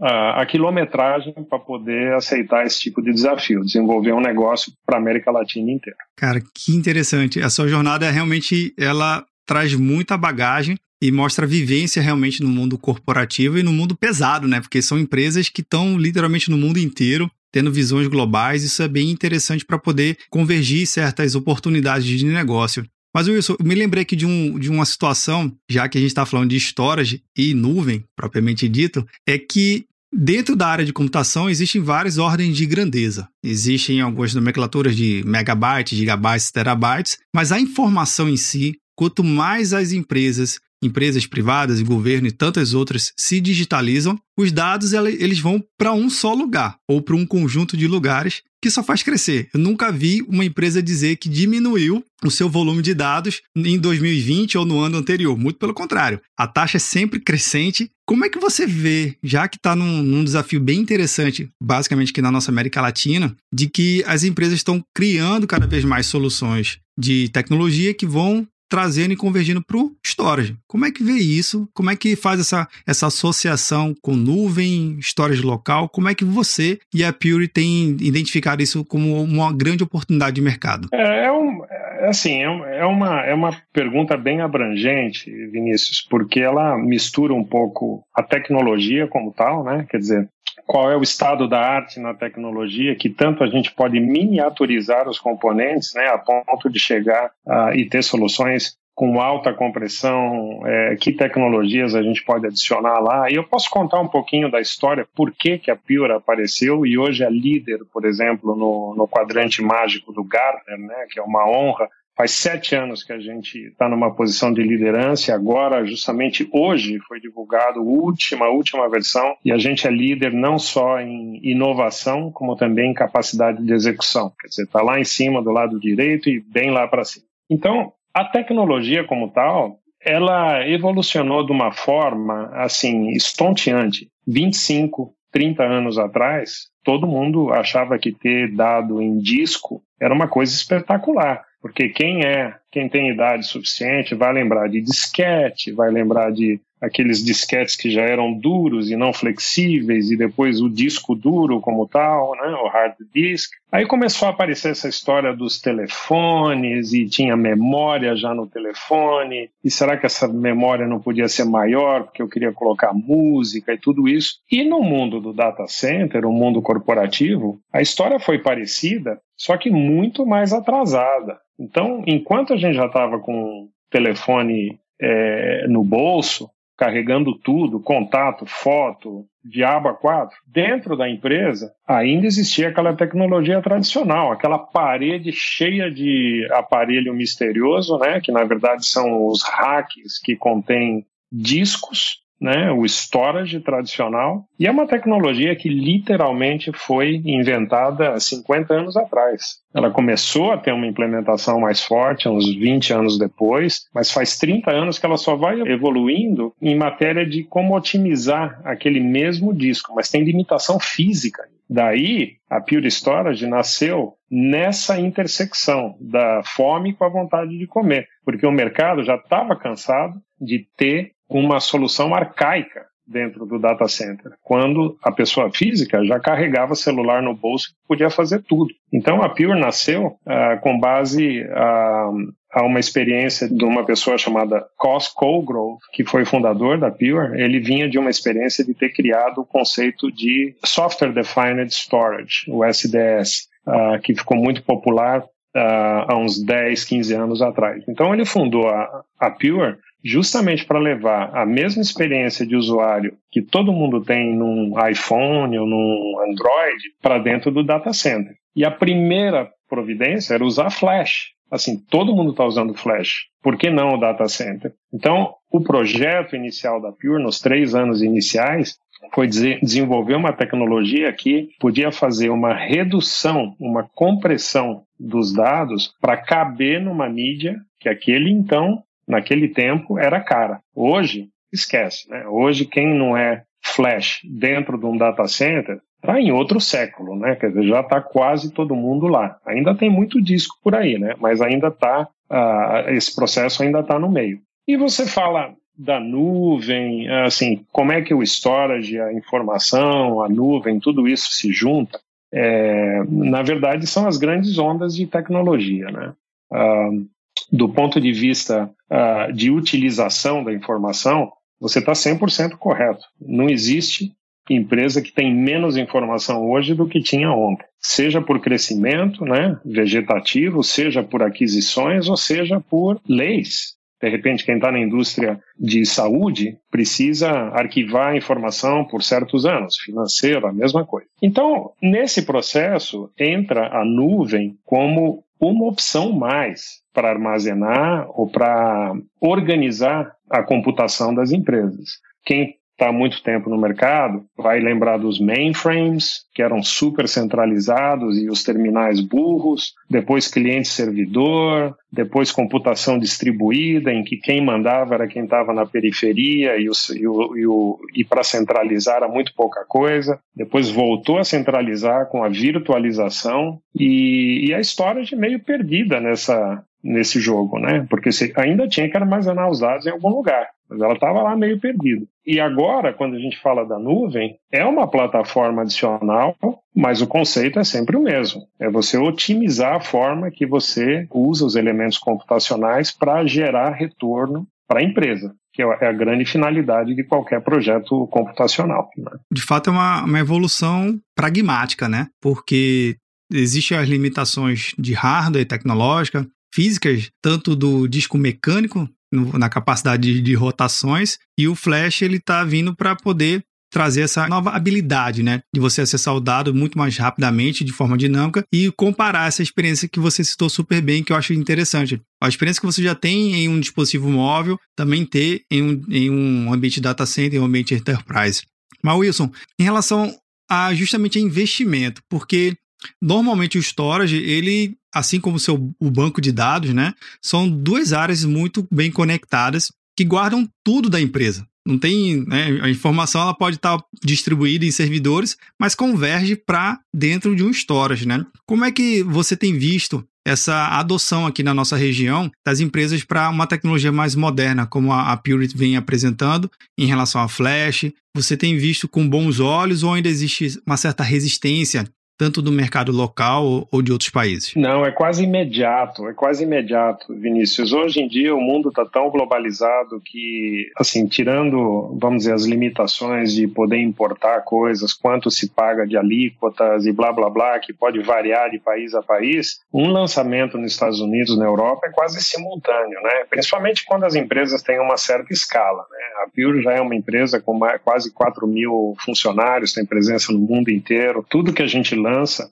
a, 0.00 0.42
a 0.42 0.46
quilometragem 0.46 1.34
para 1.48 1.58
poder 1.58 2.14
aceitar 2.14 2.64
esse 2.64 2.80
tipo 2.80 3.02
de 3.02 3.12
desafio, 3.12 3.64
desenvolver 3.64 4.12
um 4.12 4.20
negócio 4.20 4.72
para 4.84 4.96
a 4.96 5.00
América 5.00 5.30
Latina 5.30 5.70
inteira. 5.70 5.98
Cara, 6.16 6.40
que 6.40 6.72
interessante. 6.72 7.40
A 7.40 7.50
sua 7.50 7.68
jornada 7.68 8.10
realmente 8.10 8.74
ela 8.78 9.24
traz 9.46 9.74
muita 9.74 10.16
bagagem 10.16 10.76
e 11.02 11.12
mostra 11.12 11.46
vivência 11.46 12.02
realmente 12.02 12.42
no 12.42 12.48
mundo 12.48 12.76
corporativo 12.78 13.58
e 13.58 13.62
no 13.62 13.72
mundo 13.72 13.94
pesado, 13.94 14.48
né? 14.48 14.60
Porque 14.60 14.82
são 14.82 14.98
empresas 14.98 15.48
que 15.48 15.60
estão 15.60 15.98
literalmente 15.98 16.50
no 16.50 16.56
mundo 16.56 16.78
inteiro 16.78 17.30
tendo 17.52 17.72
visões 17.72 18.06
globais. 18.08 18.62
Isso 18.62 18.82
é 18.82 18.88
bem 18.88 19.10
interessante 19.10 19.64
para 19.64 19.78
poder 19.78 20.18
convergir 20.28 20.86
certas 20.86 21.34
oportunidades 21.34 22.06
de 22.06 22.24
negócio. 22.26 22.84
Mas, 23.14 23.28
Wilson, 23.28 23.56
eu 23.58 23.64
me 23.64 23.74
lembrei 23.74 24.02
aqui 24.02 24.14
de, 24.14 24.26
um, 24.26 24.58
de 24.58 24.68
uma 24.68 24.84
situação, 24.84 25.50
já 25.70 25.88
que 25.88 25.96
a 25.96 26.00
gente 26.00 26.10
está 26.10 26.26
falando 26.26 26.50
de 26.50 26.56
storage 26.56 27.22
e 27.34 27.54
nuvem, 27.54 28.04
propriamente 28.14 28.68
dito, 28.68 29.06
é 29.26 29.38
que 29.38 29.86
dentro 30.14 30.54
da 30.54 30.66
área 30.66 30.84
de 30.84 30.92
computação 30.92 31.48
existem 31.48 31.80
várias 31.80 32.18
ordens 32.18 32.54
de 32.54 32.66
grandeza. 32.66 33.26
Existem 33.42 34.02
algumas 34.02 34.34
nomenclaturas 34.34 34.94
de 34.94 35.22
megabytes, 35.24 35.96
gigabytes, 35.96 36.50
terabytes, 36.50 37.16
mas 37.34 37.52
a 37.52 37.58
informação 37.58 38.28
em 38.28 38.36
si, 38.36 38.76
quanto 38.96 39.22
mais 39.22 39.72
as 39.72 39.92
empresas 39.92 40.58
empresas 40.82 41.26
privadas, 41.26 41.80
governo 41.82 42.28
e 42.28 42.32
tantas 42.32 42.74
outras 42.74 43.12
se 43.16 43.40
digitalizam, 43.40 44.18
os 44.38 44.52
dados 44.52 44.92
eles 44.92 45.38
vão 45.38 45.62
para 45.78 45.92
um 45.92 46.10
só 46.10 46.34
lugar 46.34 46.76
ou 46.88 47.00
para 47.00 47.16
um 47.16 47.26
conjunto 47.26 47.76
de 47.76 47.86
lugares 47.86 48.42
que 48.62 48.70
só 48.70 48.82
faz 48.82 49.02
crescer. 49.02 49.48
Eu 49.54 49.60
nunca 49.60 49.92
vi 49.92 50.22
uma 50.22 50.44
empresa 50.44 50.82
dizer 50.82 51.16
que 51.16 51.28
diminuiu 51.28 52.04
o 52.24 52.30
seu 52.30 52.48
volume 52.48 52.82
de 52.82 52.94
dados 52.94 53.40
em 53.54 53.78
2020 53.78 54.58
ou 54.58 54.64
no 54.64 54.80
ano 54.80 54.98
anterior. 54.98 55.36
Muito 55.38 55.58
pelo 55.58 55.74
contrário, 55.74 56.20
a 56.36 56.46
taxa 56.46 56.76
é 56.76 56.80
sempre 56.80 57.20
crescente. 57.20 57.90
Como 58.06 58.24
é 58.24 58.28
que 58.28 58.38
você 58.38 58.66
vê, 58.66 59.16
já 59.22 59.46
que 59.46 59.56
está 59.56 59.76
num, 59.76 60.02
num, 60.02 60.24
desafio 60.24 60.60
bem 60.60 60.80
interessante, 60.80 61.48
basicamente 61.62 62.10
aqui 62.10 62.22
na 62.22 62.30
nossa 62.30 62.50
América 62.50 62.80
Latina, 62.80 63.36
de 63.52 63.68
que 63.68 64.02
as 64.06 64.24
empresas 64.24 64.54
estão 64.54 64.82
criando 64.94 65.46
cada 65.46 65.66
vez 65.66 65.84
mais 65.84 66.06
soluções 66.06 66.78
de 66.98 67.28
tecnologia 67.28 67.92
que 67.92 68.06
vão 68.06 68.46
trazendo 68.68 69.12
e 69.12 69.16
convergindo 69.16 69.62
para 69.64 69.76
o 69.76 69.92
storage. 70.04 70.56
Como 70.66 70.84
é 70.84 70.90
que 70.90 71.02
vê 71.02 71.12
isso? 71.12 71.68
Como 71.72 71.90
é 71.90 71.96
que 71.96 72.16
faz 72.16 72.40
essa, 72.40 72.68
essa 72.86 73.06
associação 73.06 73.94
com 74.00 74.14
nuvem, 74.14 74.98
storage 75.00 75.42
local? 75.42 75.88
Como 75.88 76.08
é 76.08 76.14
que 76.14 76.24
você 76.24 76.78
e 76.92 77.04
a 77.04 77.12
Pure 77.12 77.48
têm 77.48 77.96
identificado 78.00 78.62
isso 78.62 78.84
como 78.84 79.22
uma 79.22 79.52
grande 79.52 79.82
oportunidade 79.82 80.36
de 80.36 80.40
mercado? 80.40 80.88
É, 80.92 81.26
é, 81.26 81.32
um, 81.32 81.62
é 82.00 82.08
assim, 82.08 82.42
é, 82.42 82.84
uma, 82.84 83.20
é 83.20 83.34
uma 83.34 83.50
pergunta 83.72 84.16
bem 84.16 84.40
abrangente, 84.40 85.30
Vinícius, 85.48 86.00
porque 86.02 86.40
ela 86.40 86.76
mistura 86.76 87.34
um 87.34 87.44
pouco 87.44 88.02
a 88.14 88.22
tecnologia 88.22 89.06
como 89.06 89.32
tal, 89.32 89.64
né? 89.64 89.86
Quer 89.88 89.98
dizer, 89.98 90.28
qual 90.66 90.90
é 90.90 90.96
o 90.96 91.02
estado 91.02 91.48
da 91.48 91.60
arte 91.60 92.00
na 92.00 92.12
tecnologia, 92.14 92.96
que 92.96 93.08
tanto 93.08 93.44
a 93.44 93.46
gente 93.46 93.72
pode 93.72 94.00
miniaturizar 94.00 95.08
os 95.08 95.18
componentes, 95.18 95.94
né, 95.94 96.08
a 96.08 96.18
ponto 96.18 96.68
de 96.68 96.78
chegar 96.78 97.30
uh, 97.46 97.72
e 97.74 97.88
ter 97.88 98.02
soluções 98.02 98.76
com 98.96 99.20
alta 99.20 99.52
compressão, 99.52 100.62
é, 100.66 100.96
que 100.96 101.12
tecnologias 101.12 101.94
a 101.94 102.02
gente 102.02 102.24
pode 102.24 102.46
adicionar 102.46 102.98
lá. 102.98 103.30
E 103.30 103.34
eu 103.34 103.44
posso 103.44 103.70
contar 103.70 104.00
um 104.00 104.08
pouquinho 104.08 104.50
da 104.50 104.58
história, 104.60 105.06
por 105.14 105.30
que, 105.30 105.58
que 105.58 105.70
a 105.70 105.76
Pure 105.76 106.12
apareceu 106.12 106.84
e 106.84 106.98
hoje 106.98 107.22
é 107.22 107.30
líder, 107.30 107.80
por 107.92 108.06
exemplo, 108.06 108.56
no, 108.56 108.94
no 108.96 109.06
quadrante 109.06 109.62
mágico 109.62 110.12
do 110.12 110.24
Gartner, 110.24 110.78
né, 110.78 111.06
que 111.10 111.20
é 111.20 111.22
uma 111.22 111.46
honra 111.46 111.86
Faz 112.16 112.30
sete 112.30 112.74
anos 112.74 113.04
que 113.04 113.12
a 113.12 113.20
gente 113.20 113.58
está 113.58 113.90
numa 113.90 114.14
posição 114.14 114.50
de 114.50 114.62
liderança 114.62 115.30
e 115.30 115.34
agora, 115.34 115.84
justamente 115.84 116.48
hoje, 116.50 116.98
foi 117.06 117.20
divulgado 117.20 117.80
a 117.80 117.82
última, 117.82 118.48
última 118.48 118.88
versão 118.88 119.36
e 119.44 119.52
a 119.52 119.58
gente 119.58 119.86
é 119.86 119.90
líder 119.90 120.32
não 120.32 120.58
só 120.58 120.98
em 120.98 121.38
inovação, 121.42 122.32
como 122.32 122.56
também 122.56 122.92
em 122.92 122.94
capacidade 122.94 123.62
de 123.62 123.70
execução. 123.70 124.32
Quer 124.40 124.48
dizer, 124.48 124.62
está 124.62 124.80
lá 124.80 124.98
em 124.98 125.04
cima 125.04 125.42
do 125.42 125.50
lado 125.50 125.78
direito 125.78 126.30
e 126.30 126.40
bem 126.40 126.70
lá 126.70 126.88
para 126.88 127.04
cima. 127.04 127.26
Então, 127.50 127.92
a 128.16 128.24
tecnologia 128.24 129.04
como 129.04 129.30
tal, 129.30 129.78
ela 130.00 130.66
evolucionou 130.66 131.44
de 131.44 131.52
uma 131.52 131.70
forma, 131.70 132.46
assim, 132.54 133.10
estonteante. 133.10 134.08
25, 134.26 135.12
30 135.30 135.62
anos 135.62 135.98
atrás, 135.98 136.68
todo 136.82 137.06
mundo 137.06 137.52
achava 137.52 137.98
que 137.98 138.12
ter 138.12 138.50
dado 138.54 139.02
em 139.02 139.18
disco 139.18 139.82
era 140.00 140.14
uma 140.14 140.28
coisa 140.28 140.54
espetacular. 140.54 141.44
Porque 141.60 141.90
quem 141.90 142.24
é, 142.24 142.54
quem 142.72 142.88
tem 142.88 143.10
idade 143.10 143.46
suficiente 143.46 144.14
vai 144.14 144.32
lembrar 144.32 144.66
de 144.68 144.80
disquete, 144.80 145.72
vai 145.72 145.90
lembrar 145.90 146.32
de 146.32 146.58
aqueles 146.80 147.24
disquetes 147.24 147.76
que 147.76 147.90
já 147.90 148.02
eram 148.02 148.32
duros 148.32 148.90
e 148.90 148.96
não 148.96 149.12
flexíveis, 149.12 150.10
e 150.10 150.16
depois 150.16 150.60
o 150.60 150.68
disco 150.68 151.14
duro 151.14 151.60
como 151.60 151.86
tal, 151.88 152.32
né, 152.36 152.48
o 152.62 152.68
hard 152.68 152.94
disk. 153.14 153.50
Aí 153.72 153.86
começou 153.86 154.28
a 154.28 154.30
aparecer 154.30 154.72
essa 154.72 154.88
história 154.88 155.34
dos 155.34 155.60
telefones, 155.60 156.92
e 156.92 157.06
tinha 157.06 157.36
memória 157.36 158.14
já 158.16 158.34
no 158.34 158.46
telefone, 158.46 159.50
e 159.64 159.70
será 159.70 159.96
que 159.96 160.06
essa 160.06 160.28
memória 160.28 160.86
não 160.86 161.00
podia 161.00 161.28
ser 161.28 161.44
maior, 161.44 162.04
porque 162.04 162.22
eu 162.22 162.28
queria 162.28 162.52
colocar 162.52 162.92
música 162.92 163.72
e 163.72 163.78
tudo 163.78 164.08
isso. 164.08 164.36
E 164.50 164.64
no 164.64 164.80
mundo 164.80 165.20
do 165.20 165.32
data 165.32 165.66
center, 165.66 166.26
o 166.26 166.32
mundo 166.32 166.62
corporativo, 166.62 167.58
a 167.72 167.80
história 167.80 168.18
foi 168.18 168.38
parecida, 168.38 169.20
só 169.36 169.56
que 169.56 169.70
muito 169.70 170.24
mais 170.24 170.52
atrasada. 170.52 171.38
Então, 171.58 172.02
enquanto 172.06 172.52
a 172.52 172.56
gente 172.56 172.76
já 172.76 172.86
estava 172.86 173.18
com 173.18 173.64
o 173.64 173.68
telefone 173.90 174.78
é, 175.00 175.66
no 175.68 175.84
bolso, 175.84 176.50
carregando 176.76 177.36
tudo, 177.38 177.80
contato, 177.80 178.44
foto, 178.46 179.24
diabo 179.44 179.88
a 179.88 179.94
quatro, 179.94 180.36
dentro 180.46 180.96
da 180.96 181.08
empresa 181.08 181.72
ainda 181.86 182.26
existia 182.26 182.68
aquela 182.68 182.94
tecnologia 182.94 183.62
tradicional, 183.62 184.32
aquela 184.32 184.58
parede 184.58 185.32
cheia 185.32 185.90
de 185.90 186.46
aparelho 186.52 187.14
misterioso, 187.14 187.98
né, 187.98 188.20
que 188.20 188.32
na 188.32 188.44
verdade 188.44 188.84
são 188.84 189.26
os 189.26 189.42
hacks 189.42 190.18
que 190.22 190.36
contêm 190.36 191.06
discos 191.32 192.25
né, 192.40 192.70
o 192.70 192.84
storage 192.84 193.60
tradicional, 193.60 194.44
e 194.58 194.66
é 194.66 194.70
uma 194.70 194.86
tecnologia 194.86 195.56
que 195.56 195.68
literalmente 195.68 196.70
foi 196.72 197.22
inventada 197.24 198.12
há 198.12 198.20
50 198.20 198.74
anos 198.74 198.96
atrás. 198.96 199.60
Ela 199.74 199.90
começou 199.90 200.52
a 200.52 200.58
ter 200.58 200.72
uma 200.72 200.86
implementação 200.86 201.60
mais 201.60 201.82
forte 201.82 202.28
uns 202.28 202.54
20 202.54 202.92
anos 202.92 203.18
depois, 203.18 203.86
mas 203.94 204.10
faz 204.10 204.38
30 204.38 204.70
anos 204.70 204.98
que 204.98 205.06
ela 205.06 205.16
só 205.16 205.36
vai 205.36 205.60
evoluindo 205.60 206.54
em 206.60 206.76
matéria 206.76 207.26
de 207.26 207.44
como 207.44 207.76
otimizar 207.76 208.60
aquele 208.64 209.00
mesmo 209.00 209.54
disco, 209.54 209.94
mas 209.94 210.10
tem 210.10 210.24
limitação 210.24 210.78
física. 210.78 211.42
Daí, 211.68 212.36
a 212.48 212.60
Pure 212.60 212.86
Storage 212.86 213.44
nasceu 213.46 214.14
nessa 214.30 215.00
intersecção 215.00 215.96
da 216.00 216.42
fome 216.44 216.94
com 216.94 217.04
a 217.04 217.08
vontade 217.08 217.58
de 217.58 217.66
comer, 217.66 218.06
porque 218.24 218.46
o 218.46 218.52
mercado 218.52 219.02
já 219.02 219.16
estava 219.16 219.56
cansado 219.56 220.14
de 220.40 220.66
ter 220.76 221.15
uma 221.28 221.60
solução 221.60 222.14
arcaica 222.14 222.86
dentro 223.06 223.46
do 223.46 223.58
data 223.58 223.86
center, 223.86 224.32
quando 224.42 224.98
a 225.02 225.12
pessoa 225.12 225.50
física 225.50 226.04
já 226.04 226.18
carregava 226.18 226.74
celular 226.74 227.22
no 227.22 227.34
bolso 227.34 227.68
e 227.70 227.86
podia 227.86 228.10
fazer 228.10 228.42
tudo. 228.42 228.74
Então 228.92 229.22
a 229.22 229.28
Pure 229.28 229.58
nasceu 229.58 230.06
uh, 230.06 230.60
com 230.60 230.78
base 230.78 231.42
uh, 231.42 232.32
a 232.52 232.62
uma 232.64 232.80
experiência 232.80 233.48
de 233.48 233.64
uma 233.64 233.84
pessoa 233.84 234.18
chamada 234.18 234.66
Cos 234.76 235.08
Colgrove, 235.08 235.78
que 235.92 236.04
foi 236.04 236.24
fundador 236.24 236.78
da 236.78 236.90
Pure. 236.90 237.40
Ele 237.40 237.60
vinha 237.60 237.88
de 237.88 237.98
uma 237.98 238.10
experiência 238.10 238.64
de 238.64 238.74
ter 238.74 238.92
criado 238.92 239.42
o 239.42 239.46
conceito 239.46 240.10
de 240.10 240.56
Software 240.64 241.12
Defined 241.12 241.72
Storage, 241.72 242.46
o 242.48 242.64
SDS, 242.64 243.48
uh, 243.66 243.70
ah, 243.70 243.98
que 244.02 244.14
ficou 244.14 244.36
muito 244.36 244.62
popular 244.64 245.22
há 245.58 246.14
uns 246.18 246.38
10, 246.44 246.84
15 246.84 247.14
anos 247.14 247.40
atrás. 247.40 247.82
Então 247.88 248.12
ele 248.12 248.26
fundou 248.26 248.68
a, 248.68 249.02
a 249.18 249.30
Pure 249.30 249.78
justamente 250.06 250.64
para 250.64 250.78
levar 250.78 251.36
a 251.36 251.44
mesma 251.44 251.82
experiência 251.82 252.46
de 252.46 252.54
usuário 252.54 253.16
que 253.30 253.42
todo 253.42 253.72
mundo 253.72 254.00
tem 254.00 254.34
num 254.34 254.72
iPhone 254.88 255.58
ou 255.58 255.66
num 255.66 256.20
Android 256.20 256.82
para 257.02 257.18
dentro 257.18 257.50
do 257.50 257.64
data 257.64 257.92
center. 257.92 258.34
E 258.54 258.64
a 258.64 258.70
primeira 258.70 259.50
providência 259.68 260.34
era 260.34 260.44
usar 260.44 260.70
Flash. 260.70 261.32
Assim, 261.50 261.78
todo 261.78 262.14
mundo 262.14 262.30
está 262.30 262.44
usando 262.44 262.74
Flash. 262.74 263.26
Por 263.42 263.56
que 263.56 263.70
não 263.70 263.94
o 263.94 264.00
data 264.00 264.28
center? 264.28 264.72
Então, 264.92 265.34
o 265.50 265.60
projeto 265.60 266.34
inicial 266.34 266.80
da 266.80 266.92
Pure, 266.92 267.22
nos 267.22 267.38
três 267.38 267.74
anos 267.74 268.02
iniciais, 268.02 268.76
foi 269.14 269.28
desenvolver 269.28 270.14
uma 270.14 270.32
tecnologia 270.32 271.12
que 271.12 271.50
podia 271.60 271.92
fazer 271.92 272.30
uma 272.30 272.54
redução, 272.54 273.54
uma 273.60 273.88
compressão 273.94 274.82
dos 274.98 275.32
dados 275.32 275.94
para 276.00 276.16
caber 276.16 276.80
numa 276.80 277.08
mídia 277.08 277.56
que 277.78 277.88
aquele 277.88 278.30
então 278.30 278.82
naquele 279.06 279.48
tempo 279.48 279.98
era 279.98 280.20
cara. 280.20 280.60
Hoje, 280.74 281.28
esquece. 281.52 282.08
Né? 282.10 282.26
Hoje, 282.26 282.64
quem 282.64 282.94
não 282.94 283.16
é 283.16 283.42
flash 283.62 284.20
dentro 284.24 284.78
de 284.78 284.86
um 284.86 284.96
data 284.96 285.26
center 285.26 285.80
está 286.00 286.20
em 286.20 286.30
outro 286.30 286.60
século, 286.60 287.16
né? 287.16 287.34
Quer 287.34 287.48
dizer, 287.48 287.66
já 287.66 287.80
está 287.80 288.00
quase 288.00 288.52
todo 288.52 288.76
mundo 288.76 289.08
lá. 289.08 289.36
Ainda 289.44 289.74
tem 289.74 289.90
muito 289.90 290.22
disco 290.22 290.56
por 290.62 290.74
aí, 290.74 290.98
né? 290.98 291.14
Mas 291.18 291.40
ainda 291.40 291.68
está, 291.68 292.08
uh, 292.30 292.90
esse 292.90 293.14
processo 293.14 293.62
ainda 293.62 293.80
está 293.80 293.98
no 293.98 294.10
meio. 294.10 294.40
E 294.68 294.76
você 294.76 295.06
fala 295.06 295.54
da 295.76 296.00
nuvem, 296.00 297.08
assim, 297.24 297.64
como 297.70 297.92
é 297.92 298.00
que 298.00 298.14
o 298.14 298.22
storage, 298.22 298.98
a 299.00 299.12
informação, 299.12 300.22
a 300.22 300.28
nuvem, 300.28 300.80
tudo 300.80 301.06
isso 301.06 301.32
se 301.32 301.52
junta? 301.52 302.00
É, 302.32 303.02
na 303.08 303.42
verdade, 303.42 303.86
são 303.86 304.06
as 304.06 304.16
grandes 304.16 304.58
ondas 304.58 304.94
de 304.94 305.06
tecnologia, 305.06 305.86
né? 305.90 306.12
Uh, 306.52 307.06
do 307.50 307.68
ponto 307.68 308.00
de 308.00 308.12
vista 308.12 308.70
uh, 308.90 309.32
de 309.32 309.50
utilização 309.50 310.42
da 310.42 310.52
informação, 310.52 311.30
você 311.60 311.78
está 311.78 311.92
100% 311.92 312.56
correto. 312.58 313.04
Não 313.20 313.48
existe 313.48 314.12
empresa 314.48 315.02
que 315.02 315.12
tem 315.12 315.34
menos 315.34 315.76
informação 315.76 316.48
hoje 316.48 316.74
do 316.74 316.86
que 316.86 317.00
tinha 317.00 317.30
ontem, 317.32 317.66
seja 317.80 318.20
por 318.20 318.40
crescimento 318.40 319.24
né, 319.24 319.58
vegetativo, 319.64 320.62
seja 320.62 321.02
por 321.02 321.22
aquisições, 321.22 322.08
ou 322.08 322.16
seja 322.16 322.60
por 322.60 323.00
leis. 323.08 323.76
De 324.00 324.10
repente, 324.10 324.44
quem 324.44 324.56
está 324.56 324.70
na 324.70 324.78
indústria 324.78 325.40
de 325.58 325.84
saúde 325.86 326.58
precisa 326.70 327.30
arquivar 327.30 328.12
a 328.12 328.16
informação 328.16 328.84
por 328.84 329.02
certos 329.02 329.46
anos, 329.46 329.78
financeiro, 329.78 330.46
a 330.46 330.52
mesma 330.52 330.84
coisa. 330.84 331.08
Então, 331.22 331.72
nesse 331.82 332.26
processo, 332.26 333.10
entra 333.18 333.68
a 333.68 333.84
nuvem 333.84 334.58
como 334.64 335.24
uma 335.40 335.66
opção 335.66 336.12
mais 336.12 336.82
para 336.92 337.10
armazenar 337.10 338.08
ou 338.10 338.28
para 338.28 338.94
organizar 339.20 340.14
a 340.30 340.42
computação 340.42 341.14
das 341.14 341.30
empresas. 341.30 342.00
Quem 342.24 342.56
está 342.76 342.90
há 342.90 342.92
muito 342.92 343.22
tempo 343.22 343.48
no 343.48 343.56
mercado, 343.56 344.22
vai 344.36 344.60
lembrar 344.60 344.98
dos 344.98 345.18
mainframes, 345.18 346.26
que 346.34 346.42
eram 346.42 346.62
super 346.62 347.08
centralizados, 347.08 348.18
e 348.18 348.28
os 348.28 348.44
terminais 348.44 349.00
burros, 349.00 349.72
depois 349.88 350.28
cliente-servidor, 350.28 351.74
depois 351.90 352.30
computação 352.30 352.98
distribuída, 352.98 353.90
em 353.90 354.04
que 354.04 354.18
quem 354.18 354.44
mandava 354.44 354.94
era 354.94 355.08
quem 355.08 355.24
estava 355.24 355.54
na 355.54 355.64
periferia, 355.64 356.58
e, 356.58 356.68
o, 356.68 356.72
e, 356.94 357.06
o, 357.46 357.78
e, 357.94 358.00
e 358.02 358.04
para 358.04 358.22
centralizar 358.22 358.96
era 358.96 359.08
muito 359.08 359.32
pouca 359.34 359.64
coisa. 359.64 360.20
Depois 360.34 360.68
voltou 360.68 361.16
a 361.18 361.24
centralizar 361.24 362.10
com 362.10 362.22
a 362.22 362.28
virtualização, 362.28 363.58
e, 363.74 364.48
e 364.48 364.54
a 364.54 364.60
história 364.60 365.02
de 365.02 365.16
meio 365.16 365.42
perdida 365.42 365.98
nessa, 365.98 366.62
nesse 366.86 367.20
jogo, 367.20 367.58
né? 367.58 367.86
Porque 367.90 368.12
você 368.12 368.32
ainda 368.36 368.68
tinha 368.68 368.88
que 368.88 368.96
armazenar 368.96 369.50
os 369.50 369.60
dados 369.60 369.86
em 369.86 369.90
algum 369.90 370.08
lugar, 370.08 370.48
mas 370.70 370.80
ela 370.80 370.94
estava 370.94 371.22
lá 371.22 371.36
meio 371.36 371.60
perdida. 371.60 372.06
E 372.24 372.40
agora, 372.40 372.92
quando 372.92 373.16
a 373.16 373.18
gente 373.18 373.40
fala 373.40 373.66
da 373.66 373.78
nuvem, 373.78 374.36
é 374.52 374.64
uma 374.64 374.88
plataforma 374.88 375.62
adicional, 375.62 376.36
mas 376.74 377.02
o 377.02 377.06
conceito 377.06 377.58
é 377.58 377.64
sempre 377.64 377.96
o 377.96 378.02
mesmo. 378.02 378.42
É 378.60 378.70
você 378.70 378.96
otimizar 378.96 379.74
a 379.74 379.80
forma 379.80 380.30
que 380.30 380.46
você 380.46 381.06
usa 381.10 381.44
os 381.44 381.56
elementos 381.56 381.98
computacionais 381.98 382.90
para 382.90 383.26
gerar 383.26 383.70
retorno 383.70 384.46
para 384.68 384.80
a 384.80 384.82
empresa 384.82 385.34
que 385.56 385.62
é 385.62 385.88
a 385.88 385.92
grande 385.92 386.26
finalidade 386.26 386.94
de 386.94 387.02
qualquer 387.02 387.42
projeto 387.42 388.06
computacional. 388.08 388.90
Né? 388.94 389.10
De 389.32 389.40
fato, 389.40 389.70
é 389.70 389.72
uma, 389.72 390.04
uma 390.04 390.18
evolução 390.18 391.00
pragmática, 391.16 391.88
né? 391.88 392.08
Porque 392.20 392.98
existem 393.32 393.78
as 393.78 393.88
limitações 393.88 394.74
de 394.78 394.92
hardware 394.92 395.46
tecnológica, 395.46 396.26
físicas, 396.56 397.10
tanto 397.20 397.54
do 397.54 397.86
disco 397.86 398.16
mecânico, 398.16 398.88
no, 399.12 399.38
na 399.38 399.50
capacidade 399.50 400.14
de, 400.14 400.22
de, 400.22 400.34
rotações, 400.34 401.18
e 401.38 401.46
o 401.46 401.54
Flash 401.54 402.00
ele 402.00 402.16
está 402.16 402.42
vindo 402.44 402.74
para 402.74 402.96
poder 402.96 403.44
trazer 403.70 404.00
essa 404.00 404.26
nova 404.26 404.50
habilidade, 404.52 405.22
né, 405.22 405.42
de 405.52 405.60
você 405.60 405.82
acessar 405.82 406.14
o 406.14 406.20
dado 406.20 406.54
muito 406.54 406.78
mais 406.78 406.96
rapidamente, 406.96 407.62
de 407.62 407.72
forma 407.72 407.98
dinâmica 407.98 408.42
e 408.50 408.72
comparar 408.74 409.28
essa 409.28 409.42
experiência 409.42 409.86
que 409.86 410.00
você 410.00 410.24
citou 410.24 410.48
super 410.48 410.80
bem, 410.80 411.04
que 411.04 411.12
eu 411.12 411.16
acho 411.16 411.34
interessante. 411.34 412.00
A 412.22 412.28
experiência 412.28 412.60
que 412.60 412.66
você 412.66 412.82
já 412.82 412.94
tem 412.94 413.34
em 413.34 413.48
um 413.50 413.60
dispositivo 413.60 414.08
móvel, 414.08 414.58
também 414.74 415.04
ter 415.04 415.42
em 415.50 415.62
um, 415.62 415.82
em 415.90 416.10
um 416.10 416.54
ambiente 416.54 416.80
data 416.80 417.04
center, 417.04 417.38
em 417.38 417.42
um 417.42 417.44
ambiente 417.44 417.74
enterprise. 417.74 418.44
Mas 418.82 418.96
Wilson, 418.96 419.30
em 419.60 419.64
relação 419.64 420.16
a 420.48 420.72
justamente 420.72 421.18
a 421.18 421.20
investimento, 421.20 422.00
porque 422.08 422.56
Normalmente 423.00 423.58
o 423.58 423.62
storage, 423.62 424.16
ele, 424.16 424.76
assim 424.94 425.20
como 425.20 425.36
o 425.36 425.40
seu 425.40 425.74
o 425.80 425.90
banco 425.90 426.20
de 426.20 426.32
dados, 426.32 426.72
né, 426.72 426.94
são 427.22 427.48
duas 427.48 427.92
áreas 427.92 428.24
muito 428.24 428.66
bem 428.70 428.90
conectadas 428.90 429.70
que 429.96 430.04
guardam 430.04 430.48
tudo 430.64 430.90
da 430.90 431.00
empresa. 431.00 431.46
Não 431.66 431.78
tem, 431.78 432.24
né, 432.26 432.60
a 432.62 432.70
informação 432.70 433.20
ela 433.20 433.34
pode 433.34 433.56
estar 433.56 433.76
distribuída 434.04 434.64
em 434.64 434.70
servidores, 434.70 435.36
mas 435.60 435.74
converge 435.74 436.36
para 436.36 436.78
dentro 436.94 437.34
de 437.34 437.42
um 437.42 437.50
storage, 437.50 438.06
né? 438.06 438.24
Como 438.46 438.64
é 438.64 438.70
que 438.70 439.02
você 439.02 439.36
tem 439.36 439.58
visto 439.58 440.06
essa 440.24 440.68
adoção 440.78 441.26
aqui 441.26 441.42
na 441.42 441.54
nossa 441.54 441.76
região 441.76 442.30
das 442.44 442.60
empresas 442.60 443.02
para 443.02 443.28
uma 443.30 443.48
tecnologia 443.48 443.90
mais 443.90 444.14
moderna, 444.14 444.66
como 444.66 444.92
a, 444.92 445.12
a 445.12 445.16
Purity 445.16 445.56
vem 445.56 445.76
apresentando 445.76 446.48
em 446.78 446.86
relação 446.86 447.20
a 447.20 447.28
Flash? 447.28 447.90
Você 448.14 448.36
tem 448.36 448.56
visto 448.56 448.86
com 448.86 449.08
bons 449.08 449.40
olhos 449.40 449.82
ou 449.82 449.92
ainda 449.92 450.08
existe 450.08 450.60
uma 450.64 450.76
certa 450.76 451.02
resistência 451.02 451.84
tanto 452.16 452.40
do 452.40 452.50
mercado 452.50 452.92
local 452.92 453.68
ou 453.70 453.82
de 453.82 453.92
outros 453.92 454.10
países? 454.10 454.52
Não, 454.56 454.84
é 454.84 454.90
quase 454.90 455.24
imediato, 455.24 456.08
é 456.08 456.14
quase 456.14 456.44
imediato, 456.44 457.14
Vinícius. 457.14 457.72
Hoje 457.72 458.00
em 458.00 458.08
dia 458.08 458.34
o 458.34 458.40
mundo 458.40 458.68
está 458.68 458.84
tão 458.84 459.10
globalizado 459.10 460.00
que, 460.04 460.70
assim, 460.76 461.06
tirando, 461.06 461.96
vamos 462.00 462.18
dizer, 462.18 462.34
as 462.34 462.44
limitações 462.44 463.34
de 463.34 463.46
poder 463.46 463.78
importar 463.78 464.42
coisas, 464.42 464.92
quanto 464.92 465.30
se 465.30 465.48
paga 465.48 465.86
de 465.86 465.96
alíquotas 465.96 466.86
e 466.86 466.92
blá 466.92 467.12
blá 467.12 467.28
blá, 467.28 467.58
que 467.58 467.72
pode 467.72 468.00
variar 468.00 468.50
de 468.50 468.58
país 468.58 468.94
a 468.94 469.02
país, 469.02 469.60
um 469.72 469.90
lançamento 469.90 470.58
nos 470.58 470.72
Estados 470.72 471.00
Unidos, 471.00 471.36
na 471.36 471.44
Europa, 471.44 471.86
é 471.86 471.90
quase 471.90 472.22
simultâneo, 472.22 473.00
né? 473.02 473.24
Principalmente 473.28 473.84
quando 473.84 474.04
as 474.04 474.14
empresas 474.14 474.62
têm 474.62 474.80
uma 474.80 474.96
certa 474.96 475.32
escala, 475.32 475.84
né? 475.90 476.24
A 476.24 476.28
Pure 476.34 476.62
já 476.62 476.72
é 476.72 476.80
uma 476.80 476.94
empresa 476.94 477.40
com 477.40 477.58
quase 477.84 478.12
4 478.12 478.46
mil 478.46 478.94
funcionários, 479.04 479.72
tem 479.72 479.84
presença 479.84 480.32
no 480.32 480.38
mundo 480.38 480.70
inteiro. 480.70 481.24
Tudo 481.28 481.52
que 481.52 481.62
a 481.62 481.66
gente 481.66 481.94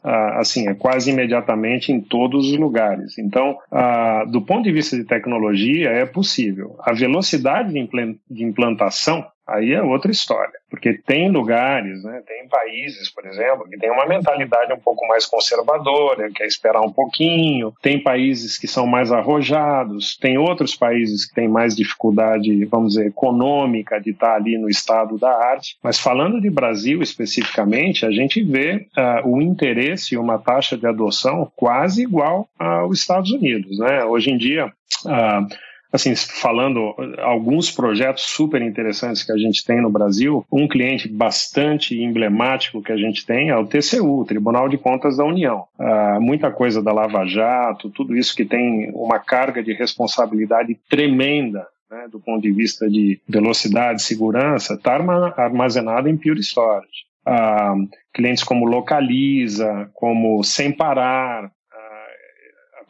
ah, 0.02 0.38
assim, 0.40 0.68
é 0.68 0.74
quase 0.74 1.10
imediatamente 1.10 1.92
em 1.92 2.00
todos 2.00 2.50
os 2.50 2.58
lugares. 2.58 3.18
Então, 3.18 3.58
ah, 3.70 4.24
do 4.28 4.42
ponto 4.42 4.64
de 4.64 4.72
vista 4.72 4.96
de 4.96 5.04
tecnologia, 5.04 5.90
é 5.90 6.06
possível. 6.06 6.76
A 6.80 6.92
velocidade 6.92 7.72
de 7.72 8.44
implantação 8.44 9.26
aí 9.46 9.72
é 9.72 9.82
outra 9.82 10.10
história. 10.10 10.52
Porque 10.70 10.94
tem 11.06 11.30
lugares, 11.30 12.02
né, 12.02 12.22
tem 12.26 12.48
países, 12.48 13.10
por 13.10 13.24
exemplo, 13.26 13.68
que 13.68 13.78
tem 13.78 13.90
uma 13.90 14.06
mentalidade 14.06 14.72
um 14.72 14.80
pouco 14.80 15.06
mais 15.06 15.26
conservadora, 15.26 16.30
quer 16.34 16.46
esperar 16.46 16.80
um 16.80 16.92
pouquinho, 16.92 17.72
tem 17.82 18.02
países 18.02 18.58
que 18.58 18.66
são 18.66 18.86
mais 18.86 19.12
arrojados, 19.12 20.16
tem 20.16 20.38
outros 20.38 20.74
países 20.74 21.26
que 21.26 21.34
têm 21.34 21.48
mais 21.48 21.76
dificuldade, 21.76 22.64
vamos 22.66 22.94
dizer, 22.94 23.06
econômica 23.06 24.00
de 24.00 24.10
estar 24.10 24.34
ali 24.34 24.58
no 24.58 24.68
estado 24.68 25.18
da 25.18 25.30
arte. 25.30 25.76
Mas 25.82 25.98
falando 25.98 26.40
de 26.40 26.50
Brasil 26.50 27.02
especificamente, 27.02 28.06
a 28.06 28.10
gente 28.10 28.42
vê 28.42 28.86
uh, 28.96 29.28
o 29.28 29.40
interesse 29.40 30.14
e 30.14 30.18
uma 30.18 30.38
taxa 30.38 30.76
de 30.76 30.86
adoção 30.86 31.50
quase 31.54 32.02
igual 32.02 32.48
aos 32.58 32.98
Estados 32.98 33.30
Unidos. 33.30 33.78
Né? 33.78 34.04
Hoje 34.04 34.30
em 34.30 34.36
dia, 34.36 34.66
uh, 34.66 35.46
assim, 35.94 36.12
falando 36.16 36.92
alguns 37.22 37.70
projetos 37.70 38.24
super 38.24 38.60
interessantes 38.60 39.22
que 39.22 39.30
a 39.30 39.36
gente 39.36 39.64
tem 39.64 39.80
no 39.80 39.88
Brasil, 39.88 40.44
um 40.50 40.66
cliente 40.66 41.08
bastante 41.08 41.96
emblemático 41.96 42.82
que 42.82 42.90
a 42.90 42.96
gente 42.96 43.24
tem 43.24 43.50
é 43.50 43.56
o 43.56 43.64
TCU, 43.64 44.24
Tribunal 44.24 44.68
de 44.68 44.76
Contas 44.76 45.16
da 45.16 45.24
União. 45.24 45.66
Ah, 45.78 46.18
muita 46.20 46.50
coisa 46.50 46.82
da 46.82 46.92
Lava 46.92 47.24
Jato, 47.24 47.90
tudo 47.90 48.16
isso 48.16 48.34
que 48.34 48.44
tem 48.44 48.90
uma 48.92 49.20
carga 49.20 49.62
de 49.62 49.72
responsabilidade 49.72 50.76
tremenda 50.90 51.64
né, 51.88 52.08
do 52.10 52.18
ponto 52.18 52.42
de 52.42 52.50
vista 52.50 52.90
de 52.90 53.20
velocidade, 53.28 54.02
segurança, 54.02 54.74
está 54.74 54.98
armazenado 55.36 56.08
em 56.08 56.16
Pure 56.16 56.40
Storage. 56.40 57.04
Ah, 57.24 57.76
clientes 58.12 58.42
como 58.42 58.66
Localiza, 58.66 59.88
como 59.94 60.42
Sem 60.42 60.72
Parar, 60.72 61.52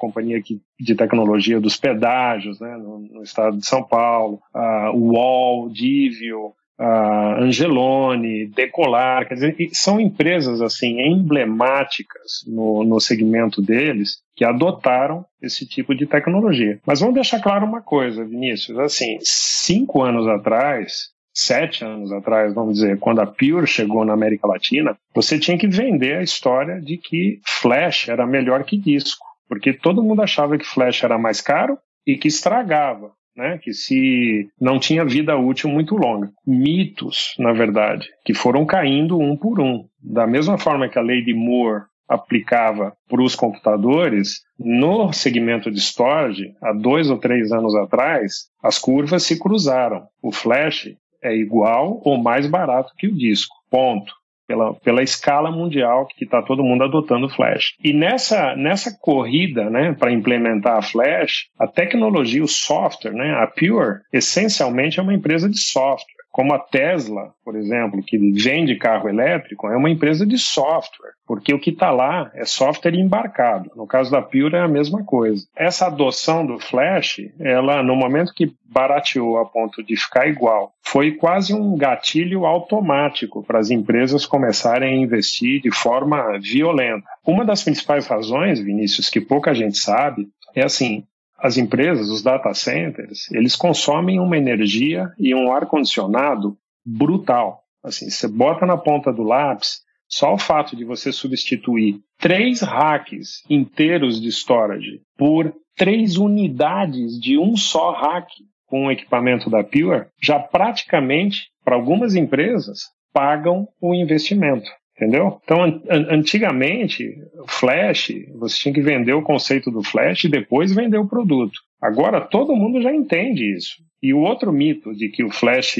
companhia 0.04 0.42
que, 0.42 0.60
de 0.78 0.94
tecnologia 0.94 1.60
dos 1.60 1.76
pedágios 1.76 2.60
né, 2.60 2.76
no, 2.76 2.98
no 2.98 3.22
estado 3.22 3.56
de 3.56 3.66
São 3.66 3.82
Paulo, 3.82 4.40
a 4.52 4.92
UOL, 4.92 5.70
Divio, 5.70 6.52
a 6.78 7.40
Angelone, 7.40 8.46
Decolar, 8.46 9.28
quer 9.28 9.34
dizer, 9.34 9.56
são 9.72 10.00
empresas 10.00 10.60
assim 10.60 11.00
emblemáticas 11.00 12.44
no, 12.46 12.84
no 12.84 13.00
segmento 13.00 13.62
deles 13.62 14.18
que 14.36 14.44
adotaram 14.44 15.24
esse 15.40 15.66
tipo 15.66 15.94
de 15.94 16.06
tecnologia. 16.06 16.80
Mas 16.84 17.00
vamos 17.00 17.14
deixar 17.14 17.40
claro 17.40 17.64
uma 17.64 17.80
coisa, 17.80 18.24
Vinícius, 18.24 18.78
assim, 18.78 19.18
cinco 19.20 20.02
anos 20.02 20.26
atrás, 20.26 21.10
sete 21.32 21.84
anos 21.84 22.12
atrás, 22.12 22.52
vamos 22.54 22.74
dizer, 22.74 22.98
quando 22.98 23.20
a 23.20 23.26
Pure 23.26 23.66
chegou 23.66 24.04
na 24.04 24.12
América 24.12 24.46
Latina, 24.46 24.96
você 25.14 25.38
tinha 25.38 25.58
que 25.58 25.68
vender 25.68 26.16
a 26.16 26.22
história 26.22 26.80
de 26.80 26.96
que 26.96 27.40
flash 27.44 28.08
era 28.08 28.26
melhor 28.26 28.64
que 28.64 28.76
disco 28.76 29.33
porque 29.48 29.72
todo 29.72 30.02
mundo 30.02 30.22
achava 30.22 30.58
que 30.58 30.64
flash 30.64 31.04
era 31.04 31.18
mais 31.18 31.40
caro 31.40 31.78
e 32.06 32.16
que 32.16 32.28
estragava, 32.28 33.12
né? 33.36 33.58
Que 33.58 33.72
se 33.72 34.48
não 34.60 34.78
tinha 34.78 35.04
vida 35.04 35.36
útil 35.36 35.70
muito 35.70 35.96
longa. 35.96 36.30
Mitos, 36.46 37.34
na 37.38 37.52
verdade, 37.52 38.08
que 38.24 38.34
foram 38.34 38.64
caindo 38.64 39.18
um 39.18 39.36
por 39.36 39.60
um. 39.60 39.86
Da 40.02 40.26
mesma 40.26 40.58
forma 40.58 40.88
que 40.88 40.98
a 40.98 41.02
lei 41.02 41.22
de 41.22 41.34
Moore 41.34 41.84
aplicava 42.08 42.94
para 43.08 43.22
os 43.22 43.34
computadores, 43.34 44.42
no 44.58 45.12
segmento 45.12 45.70
de 45.70 45.80
storage, 45.80 46.54
há 46.62 46.72
dois 46.72 47.10
ou 47.10 47.18
três 47.18 47.50
anos 47.50 47.74
atrás, 47.74 48.48
as 48.62 48.78
curvas 48.78 49.22
se 49.22 49.38
cruzaram. 49.38 50.06
O 50.22 50.30
flash 50.30 50.94
é 51.22 51.34
igual 51.34 52.02
ou 52.04 52.22
mais 52.22 52.46
barato 52.46 52.92
que 52.98 53.06
o 53.06 53.14
disco. 53.14 53.54
Ponto 53.70 54.12
pela, 54.46 54.74
pela 54.74 55.02
escala 55.02 55.50
mundial 55.50 56.06
que 56.06 56.24
está 56.24 56.42
todo 56.42 56.62
mundo 56.62 56.84
adotando 56.84 57.28
Flash. 57.28 57.74
E 57.82 57.92
nessa, 57.92 58.54
nessa 58.56 58.96
corrida 59.00 59.70
né, 59.70 59.94
para 59.98 60.12
implementar 60.12 60.78
a 60.78 60.82
Flash, 60.82 61.46
a 61.58 61.66
tecnologia, 61.66 62.42
o 62.42 62.48
software, 62.48 63.12
né, 63.12 63.34
a 63.34 63.46
Pure, 63.46 64.00
essencialmente 64.12 64.98
é 64.98 65.02
uma 65.02 65.14
empresa 65.14 65.48
de 65.48 65.58
software 65.58 66.13
como 66.34 66.52
a 66.52 66.58
Tesla, 66.58 67.32
por 67.44 67.54
exemplo, 67.54 68.02
que 68.04 68.18
vende 68.18 68.74
carro 68.74 69.08
elétrico, 69.08 69.68
é 69.68 69.76
uma 69.76 69.88
empresa 69.88 70.26
de 70.26 70.36
software, 70.36 71.12
porque 71.24 71.54
o 71.54 71.60
que 71.60 71.70
está 71.70 71.92
lá 71.92 72.28
é 72.34 72.44
software 72.44 72.96
embarcado. 72.96 73.70
No 73.76 73.86
caso 73.86 74.10
da 74.10 74.20
Pure 74.20 74.56
é 74.56 74.58
a 74.58 74.66
mesma 74.66 75.04
coisa. 75.04 75.46
Essa 75.56 75.86
adoção 75.86 76.44
do 76.44 76.58
Flash, 76.58 77.20
ela 77.38 77.84
no 77.84 77.94
momento 77.94 78.34
que 78.34 78.52
barateou 78.64 79.38
a 79.38 79.46
ponto 79.46 79.80
de 79.80 79.96
ficar 79.96 80.26
igual, 80.26 80.72
foi 80.82 81.12
quase 81.12 81.54
um 81.54 81.76
gatilho 81.76 82.44
automático 82.44 83.44
para 83.44 83.60
as 83.60 83.70
empresas 83.70 84.26
começarem 84.26 84.92
a 84.92 85.02
investir 85.04 85.62
de 85.62 85.70
forma 85.70 86.36
violenta. 86.40 87.06
Uma 87.24 87.44
das 87.44 87.62
principais 87.62 88.08
razões, 88.08 88.58
Vinícius, 88.58 89.08
que 89.08 89.20
pouca 89.20 89.54
gente 89.54 89.78
sabe, 89.78 90.26
é 90.52 90.64
assim, 90.64 91.04
as 91.44 91.58
empresas, 91.58 92.08
os 92.08 92.22
data 92.22 92.54
centers, 92.54 93.30
eles 93.30 93.54
consomem 93.54 94.18
uma 94.18 94.38
energia 94.38 95.12
e 95.18 95.34
um 95.34 95.52
ar-condicionado 95.52 96.56
brutal. 96.82 97.60
Assim, 97.82 98.08
você 98.08 98.26
bota 98.26 98.64
na 98.64 98.78
ponta 98.78 99.12
do 99.12 99.22
lápis, 99.22 99.82
só 100.08 100.32
o 100.32 100.38
fato 100.38 100.74
de 100.74 100.86
você 100.86 101.12
substituir 101.12 102.00
três 102.18 102.62
racks 102.62 103.42
inteiros 103.50 104.22
de 104.22 104.28
storage 104.28 105.02
por 105.18 105.54
três 105.76 106.16
unidades 106.16 107.20
de 107.20 107.36
um 107.36 107.58
só 107.58 107.92
rack 107.92 108.32
com 108.64 108.86
o 108.86 108.90
equipamento 108.90 109.50
da 109.50 109.62
Pure, 109.62 110.06
já 110.22 110.40
praticamente, 110.40 111.50
para 111.62 111.74
algumas 111.74 112.14
empresas, 112.14 112.84
pagam 113.12 113.68
o 113.82 113.94
investimento. 113.94 114.70
Entendeu? 114.96 115.40
Então, 115.42 115.64
an 115.64 116.06
antigamente, 116.10 117.16
Flash, 117.48 118.12
você 118.36 118.58
tinha 118.58 118.74
que 118.74 118.80
vender 118.80 119.12
o 119.12 119.22
conceito 119.22 119.70
do 119.70 119.82
Flash 119.82 120.24
e 120.24 120.28
depois 120.28 120.72
vender 120.72 120.98
o 120.98 121.08
produto. 121.08 121.58
Agora, 121.82 122.20
todo 122.20 122.54
mundo 122.54 122.80
já 122.80 122.94
entende 122.94 123.56
isso. 123.56 123.82
E 124.00 124.14
o 124.14 124.20
outro 124.20 124.52
mito 124.52 124.94
de 124.94 125.08
que 125.08 125.24
o 125.24 125.32
Flash 125.32 125.78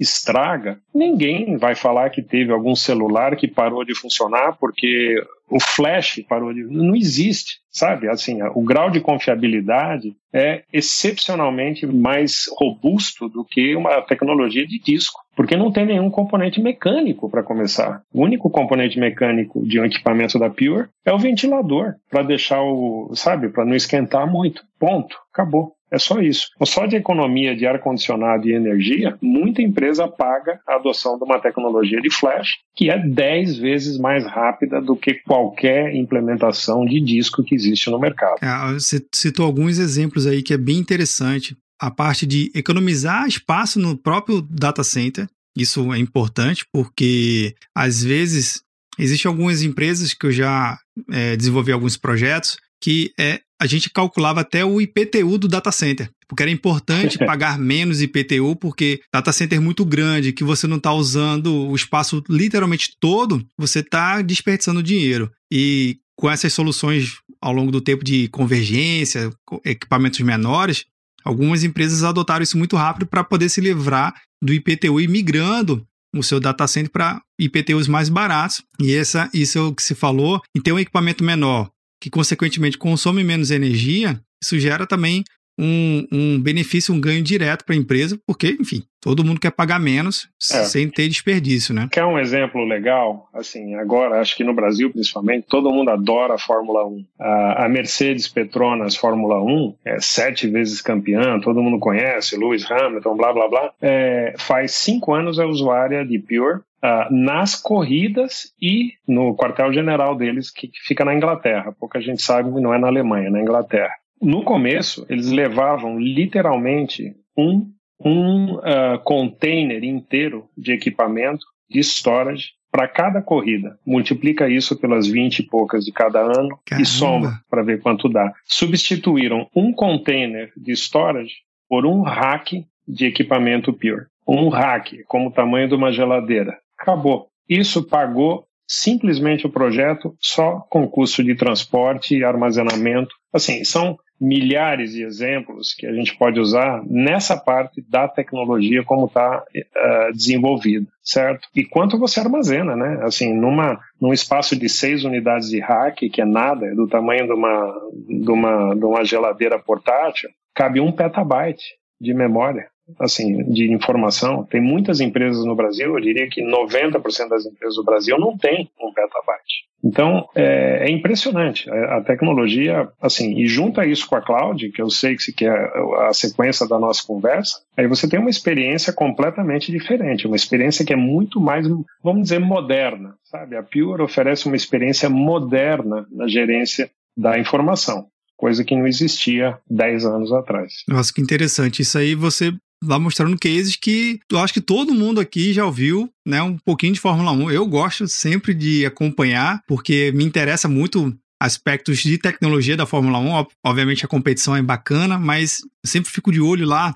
estraga, 0.00 0.80
ninguém 0.94 1.58
vai 1.58 1.74
falar 1.74 2.08
que 2.08 2.22
teve 2.22 2.50
algum 2.50 2.74
celular 2.74 3.36
que 3.36 3.46
parou 3.46 3.84
de 3.84 3.94
funcionar 3.94 4.56
porque 4.58 5.22
o 5.46 5.60
flash 5.60 6.24
parou 6.26 6.54
de. 6.54 6.64
Não 6.64 6.96
existe, 6.96 7.59
sabe? 7.70 8.08
Assim, 8.08 8.42
o 8.54 8.62
grau 8.62 8.90
de 8.90 9.00
confiabilidade 9.00 10.14
é 10.32 10.62
excepcionalmente 10.72 11.86
mais 11.86 12.46
robusto 12.56 13.28
do 13.28 13.44
que 13.44 13.74
uma 13.74 14.00
tecnologia 14.02 14.66
de 14.66 14.78
disco, 14.78 15.20
porque 15.34 15.56
não 15.56 15.72
tem 15.72 15.86
nenhum 15.86 16.10
componente 16.10 16.60
mecânico 16.60 17.30
para 17.30 17.42
começar. 17.42 18.02
O 18.12 18.22
único 18.22 18.50
componente 18.50 18.98
mecânico 18.98 19.66
de 19.66 19.80
um 19.80 19.84
equipamento 19.84 20.38
da 20.38 20.50
Pure 20.50 20.88
é 21.04 21.12
o 21.12 21.18
ventilador, 21.18 21.94
para 22.10 22.22
deixar 22.22 22.62
o, 22.62 23.10
sabe, 23.14 23.48
para 23.48 23.64
não 23.64 23.74
esquentar 23.74 24.30
muito. 24.30 24.62
Ponto, 24.78 25.16
acabou. 25.32 25.74
É 25.90 25.98
só 25.98 26.20
isso. 26.20 26.48
Só 26.64 26.86
de 26.86 26.96
economia 26.96 27.56
de 27.56 27.66
ar-condicionado 27.66 28.48
e 28.48 28.54
energia, 28.54 29.18
muita 29.20 29.60
empresa 29.60 30.06
paga 30.06 30.60
a 30.66 30.76
adoção 30.76 31.18
de 31.18 31.24
uma 31.24 31.40
tecnologia 31.40 32.00
de 32.00 32.10
flash 32.10 32.58
que 32.74 32.90
é 32.90 32.98
10 32.98 33.58
vezes 33.58 33.98
mais 33.98 34.24
rápida 34.24 34.80
do 34.80 34.96
que 34.96 35.14
qualquer 35.14 35.94
implementação 35.94 36.84
de 36.84 37.00
disco 37.00 37.42
que 37.42 37.54
existe 37.54 37.90
no 37.90 37.98
mercado. 37.98 38.36
É, 38.42 38.72
você 38.74 39.04
citou 39.14 39.44
alguns 39.44 39.78
exemplos 39.78 40.26
aí 40.26 40.42
que 40.42 40.54
é 40.54 40.58
bem 40.58 40.78
interessante. 40.78 41.56
A 41.80 41.90
parte 41.90 42.26
de 42.26 42.52
economizar 42.54 43.26
espaço 43.26 43.80
no 43.80 43.96
próprio 43.96 44.42
data 44.42 44.84
center, 44.84 45.26
isso 45.56 45.92
é 45.92 45.98
importante 45.98 46.64
porque 46.72 47.54
às 47.74 48.04
vezes 48.04 48.62
existem 48.98 49.28
algumas 49.28 49.62
empresas 49.62 50.12
que 50.12 50.26
eu 50.26 50.32
já 50.32 50.78
é, 51.10 51.36
desenvolvi 51.36 51.72
alguns 51.72 51.96
projetos 51.96 52.58
que 52.80 53.12
é, 53.18 53.40
a 53.60 53.66
gente 53.66 53.90
calculava 53.90 54.40
até 54.40 54.64
o 54.64 54.80
IPTU 54.80 55.36
do 55.36 55.46
data 55.46 55.70
center, 55.70 56.10
porque 56.26 56.42
era 56.42 56.50
importante 56.50 57.18
pagar 57.26 57.58
menos 57.58 58.00
IPTU, 58.00 58.56
porque 58.56 59.02
data 59.12 59.32
center 59.32 59.58
é 59.58 59.60
muito 59.60 59.84
grande, 59.84 60.32
que 60.32 60.42
você 60.42 60.66
não 60.66 60.78
está 60.78 60.92
usando 60.94 61.68
o 61.68 61.76
espaço 61.76 62.24
literalmente 62.28 62.96
todo, 62.98 63.46
você 63.58 63.80
está 63.80 64.22
desperdiçando 64.22 64.82
dinheiro. 64.82 65.30
E 65.52 65.98
com 66.16 66.30
essas 66.30 66.54
soluções 66.54 67.18
ao 67.40 67.52
longo 67.52 67.70
do 67.70 67.82
tempo 67.82 68.02
de 68.02 68.28
convergência, 68.28 69.30
equipamentos 69.64 70.20
menores, 70.20 70.86
algumas 71.22 71.62
empresas 71.62 72.02
adotaram 72.02 72.42
isso 72.42 72.56
muito 72.56 72.76
rápido 72.76 73.06
para 73.06 73.22
poder 73.22 73.50
se 73.50 73.60
livrar 73.60 74.14
do 74.42 74.54
IPTU 74.54 75.00
e 75.00 75.08
migrando 75.08 75.86
o 76.14 76.22
seu 76.22 76.40
data 76.40 76.66
center 76.66 76.90
para 76.90 77.20
IPTUs 77.38 77.88
mais 77.88 78.08
baratos. 78.08 78.62
E 78.80 78.94
essa, 78.94 79.28
isso 79.34 79.58
é 79.58 79.62
o 79.62 79.74
que 79.74 79.82
se 79.82 79.94
falou, 79.94 80.40
em 80.56 80.60
ter 80.60 80.72
um 80.72 80.78
equipamento 80.78 81.22
menor 81.22 81.70
que 82.00 82.10
consequentemente 82.10 82.78
consome 82.78 83.22
menos 83.22 83.50
energia, 83.50 84.20
isso 84.42 84.58
gera 84.58 84.86
também 84.86 85.22
um, 85.60 86.06
um 86.10 86.40
benefício, 86.40 86.94
um 86.94 87.00
ganho 87.00 87.22
direto 87.22 87.64
para 87.66 87.74
a 87.74 87.78
empresa, 87.78 88.18
porque, 88.26 88.56
enfim, 88.58 88.82
todo 88.98 89.22
mundo 89.22 89.38
quer 89.38 89.50
pagar 89.50 89.78
menos 89.78 90.26
é. 90.50 90.64
sem 90.64 90.88
ter 90.88 91.06
desperdício, 91.06 91.74
né? 91.74 91.88
Quer 91.92 92.06
um 92.06 92.18
exemplo 92.18 92.64
legal? 92.64 93.28
Assim, 93.34 93.74
agora, 93.74 94.20
acho 94.20 94.34
que 94.34 94.42
no 94.42 94.54
Brasil, 94.54 94.90
principalmente, 94.90 95.46
todo 95.48 95.70
mundo 95.70 95.90
adora 95.90 96.34
a 96.34 96.38
Fórmula 96.38 96.86
1. 96.86 97.04
A, 97.18 97.68
Mercedes 97.68 98.26
Petronas 98.26 98.96
Fórmula 98.96 99.42
1 99.42 99.74
é 99.84 100.00
sete 100.00 100.48
vezes 100.48 100.80
campeã, 100.80 101.38
todo 101.40 101.62
mundo 101.62 101.78
conhece, 101.78 102.36
Lewis 102.36 102.68
Hamilton, 102.70 103.16
blá, 103.16 103.32
blá, 103.32 103.48
blá. 103.48 103.72
É, 103.82 104.34
faz 104.38 104.72
cinco 104.72 105.14
anos 105.14 105.38
é 105.38 105.44
usuária 105.44 106.04
de 106.06 106.18
Pure, 106.18 106.60
Uh, 106.82 107.14
nas 107.14 107.54
corridas 107.54 108.54
e 108.60 108.92
no 109.06 109.36
quartel-general 109.36 110.16
deles, 110.16 110.50
que, 110.50 110.68
que, 110.68 110.80
fica 110.80 111.04
na 111.04 111.14
Inglaterra. 111.14 111.74
Pouca 111.78 112.00
gente 112.00 112.22
sabe, 112.22 112.50
não 112.58 112.72
é 112.72 112.78
na 112.78 112.86
Alemanha, 112.86 113.26
é 113.26 113.30
na 113.30 113.40
Inglaterra. 113.40 113.92
No 114.20 114.42
começo, 114.42 115.04
eles 115.08 115.30
levavam 115.30 115.98
literalmente 115.98 117.14
um 117.36 117.70
um 118.02 118.54
uh, 118.54 118.98
container 119.04 119.84
inteiro 119.84 120.48
de 120.56 120.72
equipamento 120.72 121.44
de 121.68 121.80
storage 121.80 122.52
para 122.70 122.88
cada 122.88 123.20
corrida. 123.20 123.78
Multiplica 123.84 124.48
isso 124.48 124.78
pelas 124.78 125.06
20 125.06 125.40
e 125.40 125.42
poucas 125.42 125.84
de 125.84 125.92
cada 125.92 126.20
ano 126.20 126.58
Caramba. 126.64 126.82
e 126.82 126.86
soma 126.86 127.40
para 127.50 127.62
ver 127.62 127.80
quanto 127.80 128.08
dá. 128.08 128.32
Substituíram 128.44 129.48
um 129.54 129.72
container 129.72 130.52
de 130.56 130.72
storage 130.72 131.34
por 131.68 131.84
um 131.84 132.02
rack 132.02 132.64
de 132.86 133.06
equipamento 133.06 133.72
Pure. 133.72 134.06
Um 134.26 134.48
rack, 134.48 135.02
como 135.04 135.28
o 135.28 135.32
tamanho 135.32 135.68
de 135.68 135.74
uma 135.74 135.92
geladeira. 135.92 136.56
Acabou. 136.80 137.28
Isso 137.48 137.86
pagou 137.86 138.46
simplesmente 138.66 139.46
o 139.46 139.50
projeto 139.50 140.14
só 140.20 140.60
com 140.70 140.88
custo 140.88 141.24
de 141.24 141.34
transporte 141.34 142.16
e 142.16 142.24
armazenamento. 142.24 143.12
Assim, 143.32 143.64
são 143.64 143.98
milhares 144.20 144.92
de 144.92 145.02
exemplos 145.02 145.74
que 145.74 145.86
a 145.86 145.92
gente 145.92 146.16
pode 146.16 146.38
usar 146.38 146.82
nessa 146.86 147.36
parte 147.36 147.82
da 147.88 148.06
tecnologia 148.06 148.84
como 148.84 149.06
está 149.06 149.38
uh, 149.38 149.42
eh, 149.54 150.12
desenvolvida, 150.12 150.86
certo? 151.02 151.48
E 151.56 151.64
quanto 151.64 151.98
você 151.98 152.20
armazena, 152.20 152.76
né? 152.76 153.00
Assim, 153.02 153.34
numa, 153.34 153.80
num 154.00 154.12
espaço 154.12 154.54
de 154.54 154.68
seis 154.68 155.04
unidades 155.04 155.48
de 155.48 155.58
rack, 155.58 156.08
que 156.10 156.20
é 156.20 156.26
nada, 156.26 156.66
é 156.66 156.74
do 156.74 156.86
tamanho 156.86 157.26
de 157.26 157.32
uma, 157.32 157.74
de 158.06 158.30
uma, 158.30 158.74
de 158.74 158.84
uma 158.84 159.04
geladeira 159.04 159.58
portátil, 159.58 160.28
cabe 160.54 160.80
um 160.80 160.92
petabyte 160.92 161.64
de 162.00 162.12
memória 162.14 162.68
assim, 162.98 163.44
de 163.44 163.72
informação. 163.72 164.44
Tem 164.44 164.60
muitas 164.60 165.00
empresas 165.00 165.44
no 165.44 165.54
Brasil, 165.54 165.94
eu 165.94 166.00
diria 166.00 166.28
que 166.28 166.42
90% 166.42 167.28
das 167.28 167.46
empresas 167.46 167.76
do 167.76 167.84
Brasil 167.84 168.18
não 168.18 168.36
tem 168.36 168.70
um 168.80 168.92
petabyte. 168.92 169.70
Então, 169.82 170.28
é, 170.34 170.86
é, 170.86 170.90
impressionante 170.90 171.70
a 171.70 172.02
tecnologia, 172.02 172.88
assim, 173.00 173.38
e 173.38 173.46
junta 173.46 173.86
isso 173.86 174.06
com 174.06 174.14
a 174.14 174.20
cloud, 174.20 174.70
que 174.70 174.82
eu 174.82 174.90
sei 174.90 175.16
que, 175.16 175.46
é 175.46 175.72
a 176.06 176.12
sequência 176.12 176.68
da 176.68 176.78
nossa 176.78 177.02
conversa, 177.06 177.62
aí 177.76 177.86
você 177.86 178.08
tem 178.08 178.20
uma 178.20 178.28
experiência 178.28 178.92
completamente 178.92 179.72
diferente, 179.72 180.26
uma 180.26 180.36
experiência 180.36 180.84
que 180.84 180.92
é 180.92 180.96
muito 180.96 181.40
mais, 181.40 181.66
vamos 182.04 182.24
dizer, 182.24 182.40
moderna, 182.40 183.14
sabe? 183.24 183.56
A 183.56 183.62
Pure 183.62 184.02
oferece 184.02 184.46
uma 184.46 184.56
experiência 184.56 185.08
moderna 185.08 186.06
na 186.12 186.28
gerência 186.28 186.90
da 187.16 187.38
informação 187.38 188.06
coisa 188.40 188.64
que 188.64 188.74
não 188.74 188.86
existia 188.86 189.58
10 189.70 190.06
anos 190.06 190.32
atrás. 190.32 190.72
Nossa, 190.88 191.12
que 191.12 191.20
interessante. 191.20 191.82
Isso 191.82 191.98
aí 191.98 192.14
você 192.14 192.50
lá 192.82 192.98
mostrando 192.98 193.38
cases 193.38 193.76
que 193.76 194.20
eu 194.30 194.38
acho 194.38 194.54
que 194.54 194.60
todo 194.60 194.94
mundo 194.94 195.20
aqui 195.20 195.52
já 195.52 195.64
ouviu, 195.64 196.10
né, 196.26 196.42
um 196.42 196.56
pouquinho 196.58 196.94
de 196.94 197.00
Fórmula 197.00 197.32
1. 197.32 197.50
Eu 197.50 197.66
gosto 197.66 198.08
sempre 198.08 198.54
de 198.54 198.86
acompanhar, 198.86 199.62
porque 199.66 200.12
me 200.12 200.24
interessa 200.24 200.68
muito 200.68 201.14
aspectos 201.40 201.98
de 201.98 202.18
tecnologia 202.18 202.76
da 202.76 202.86
Fórmula 202.86 203.18
1. 203.18 203.46
Obviamente 203.64 204.04
a 204.04 204.08
competição 204.08 204.54
é 204.56 204.62
bacana, 204.62 205.18
mas 205.18 205.60
sempre 205.84 206.10
fico 206.10 206.30
de 206.30 206.40
olho 206.40 206.66
lá 206.66 206.94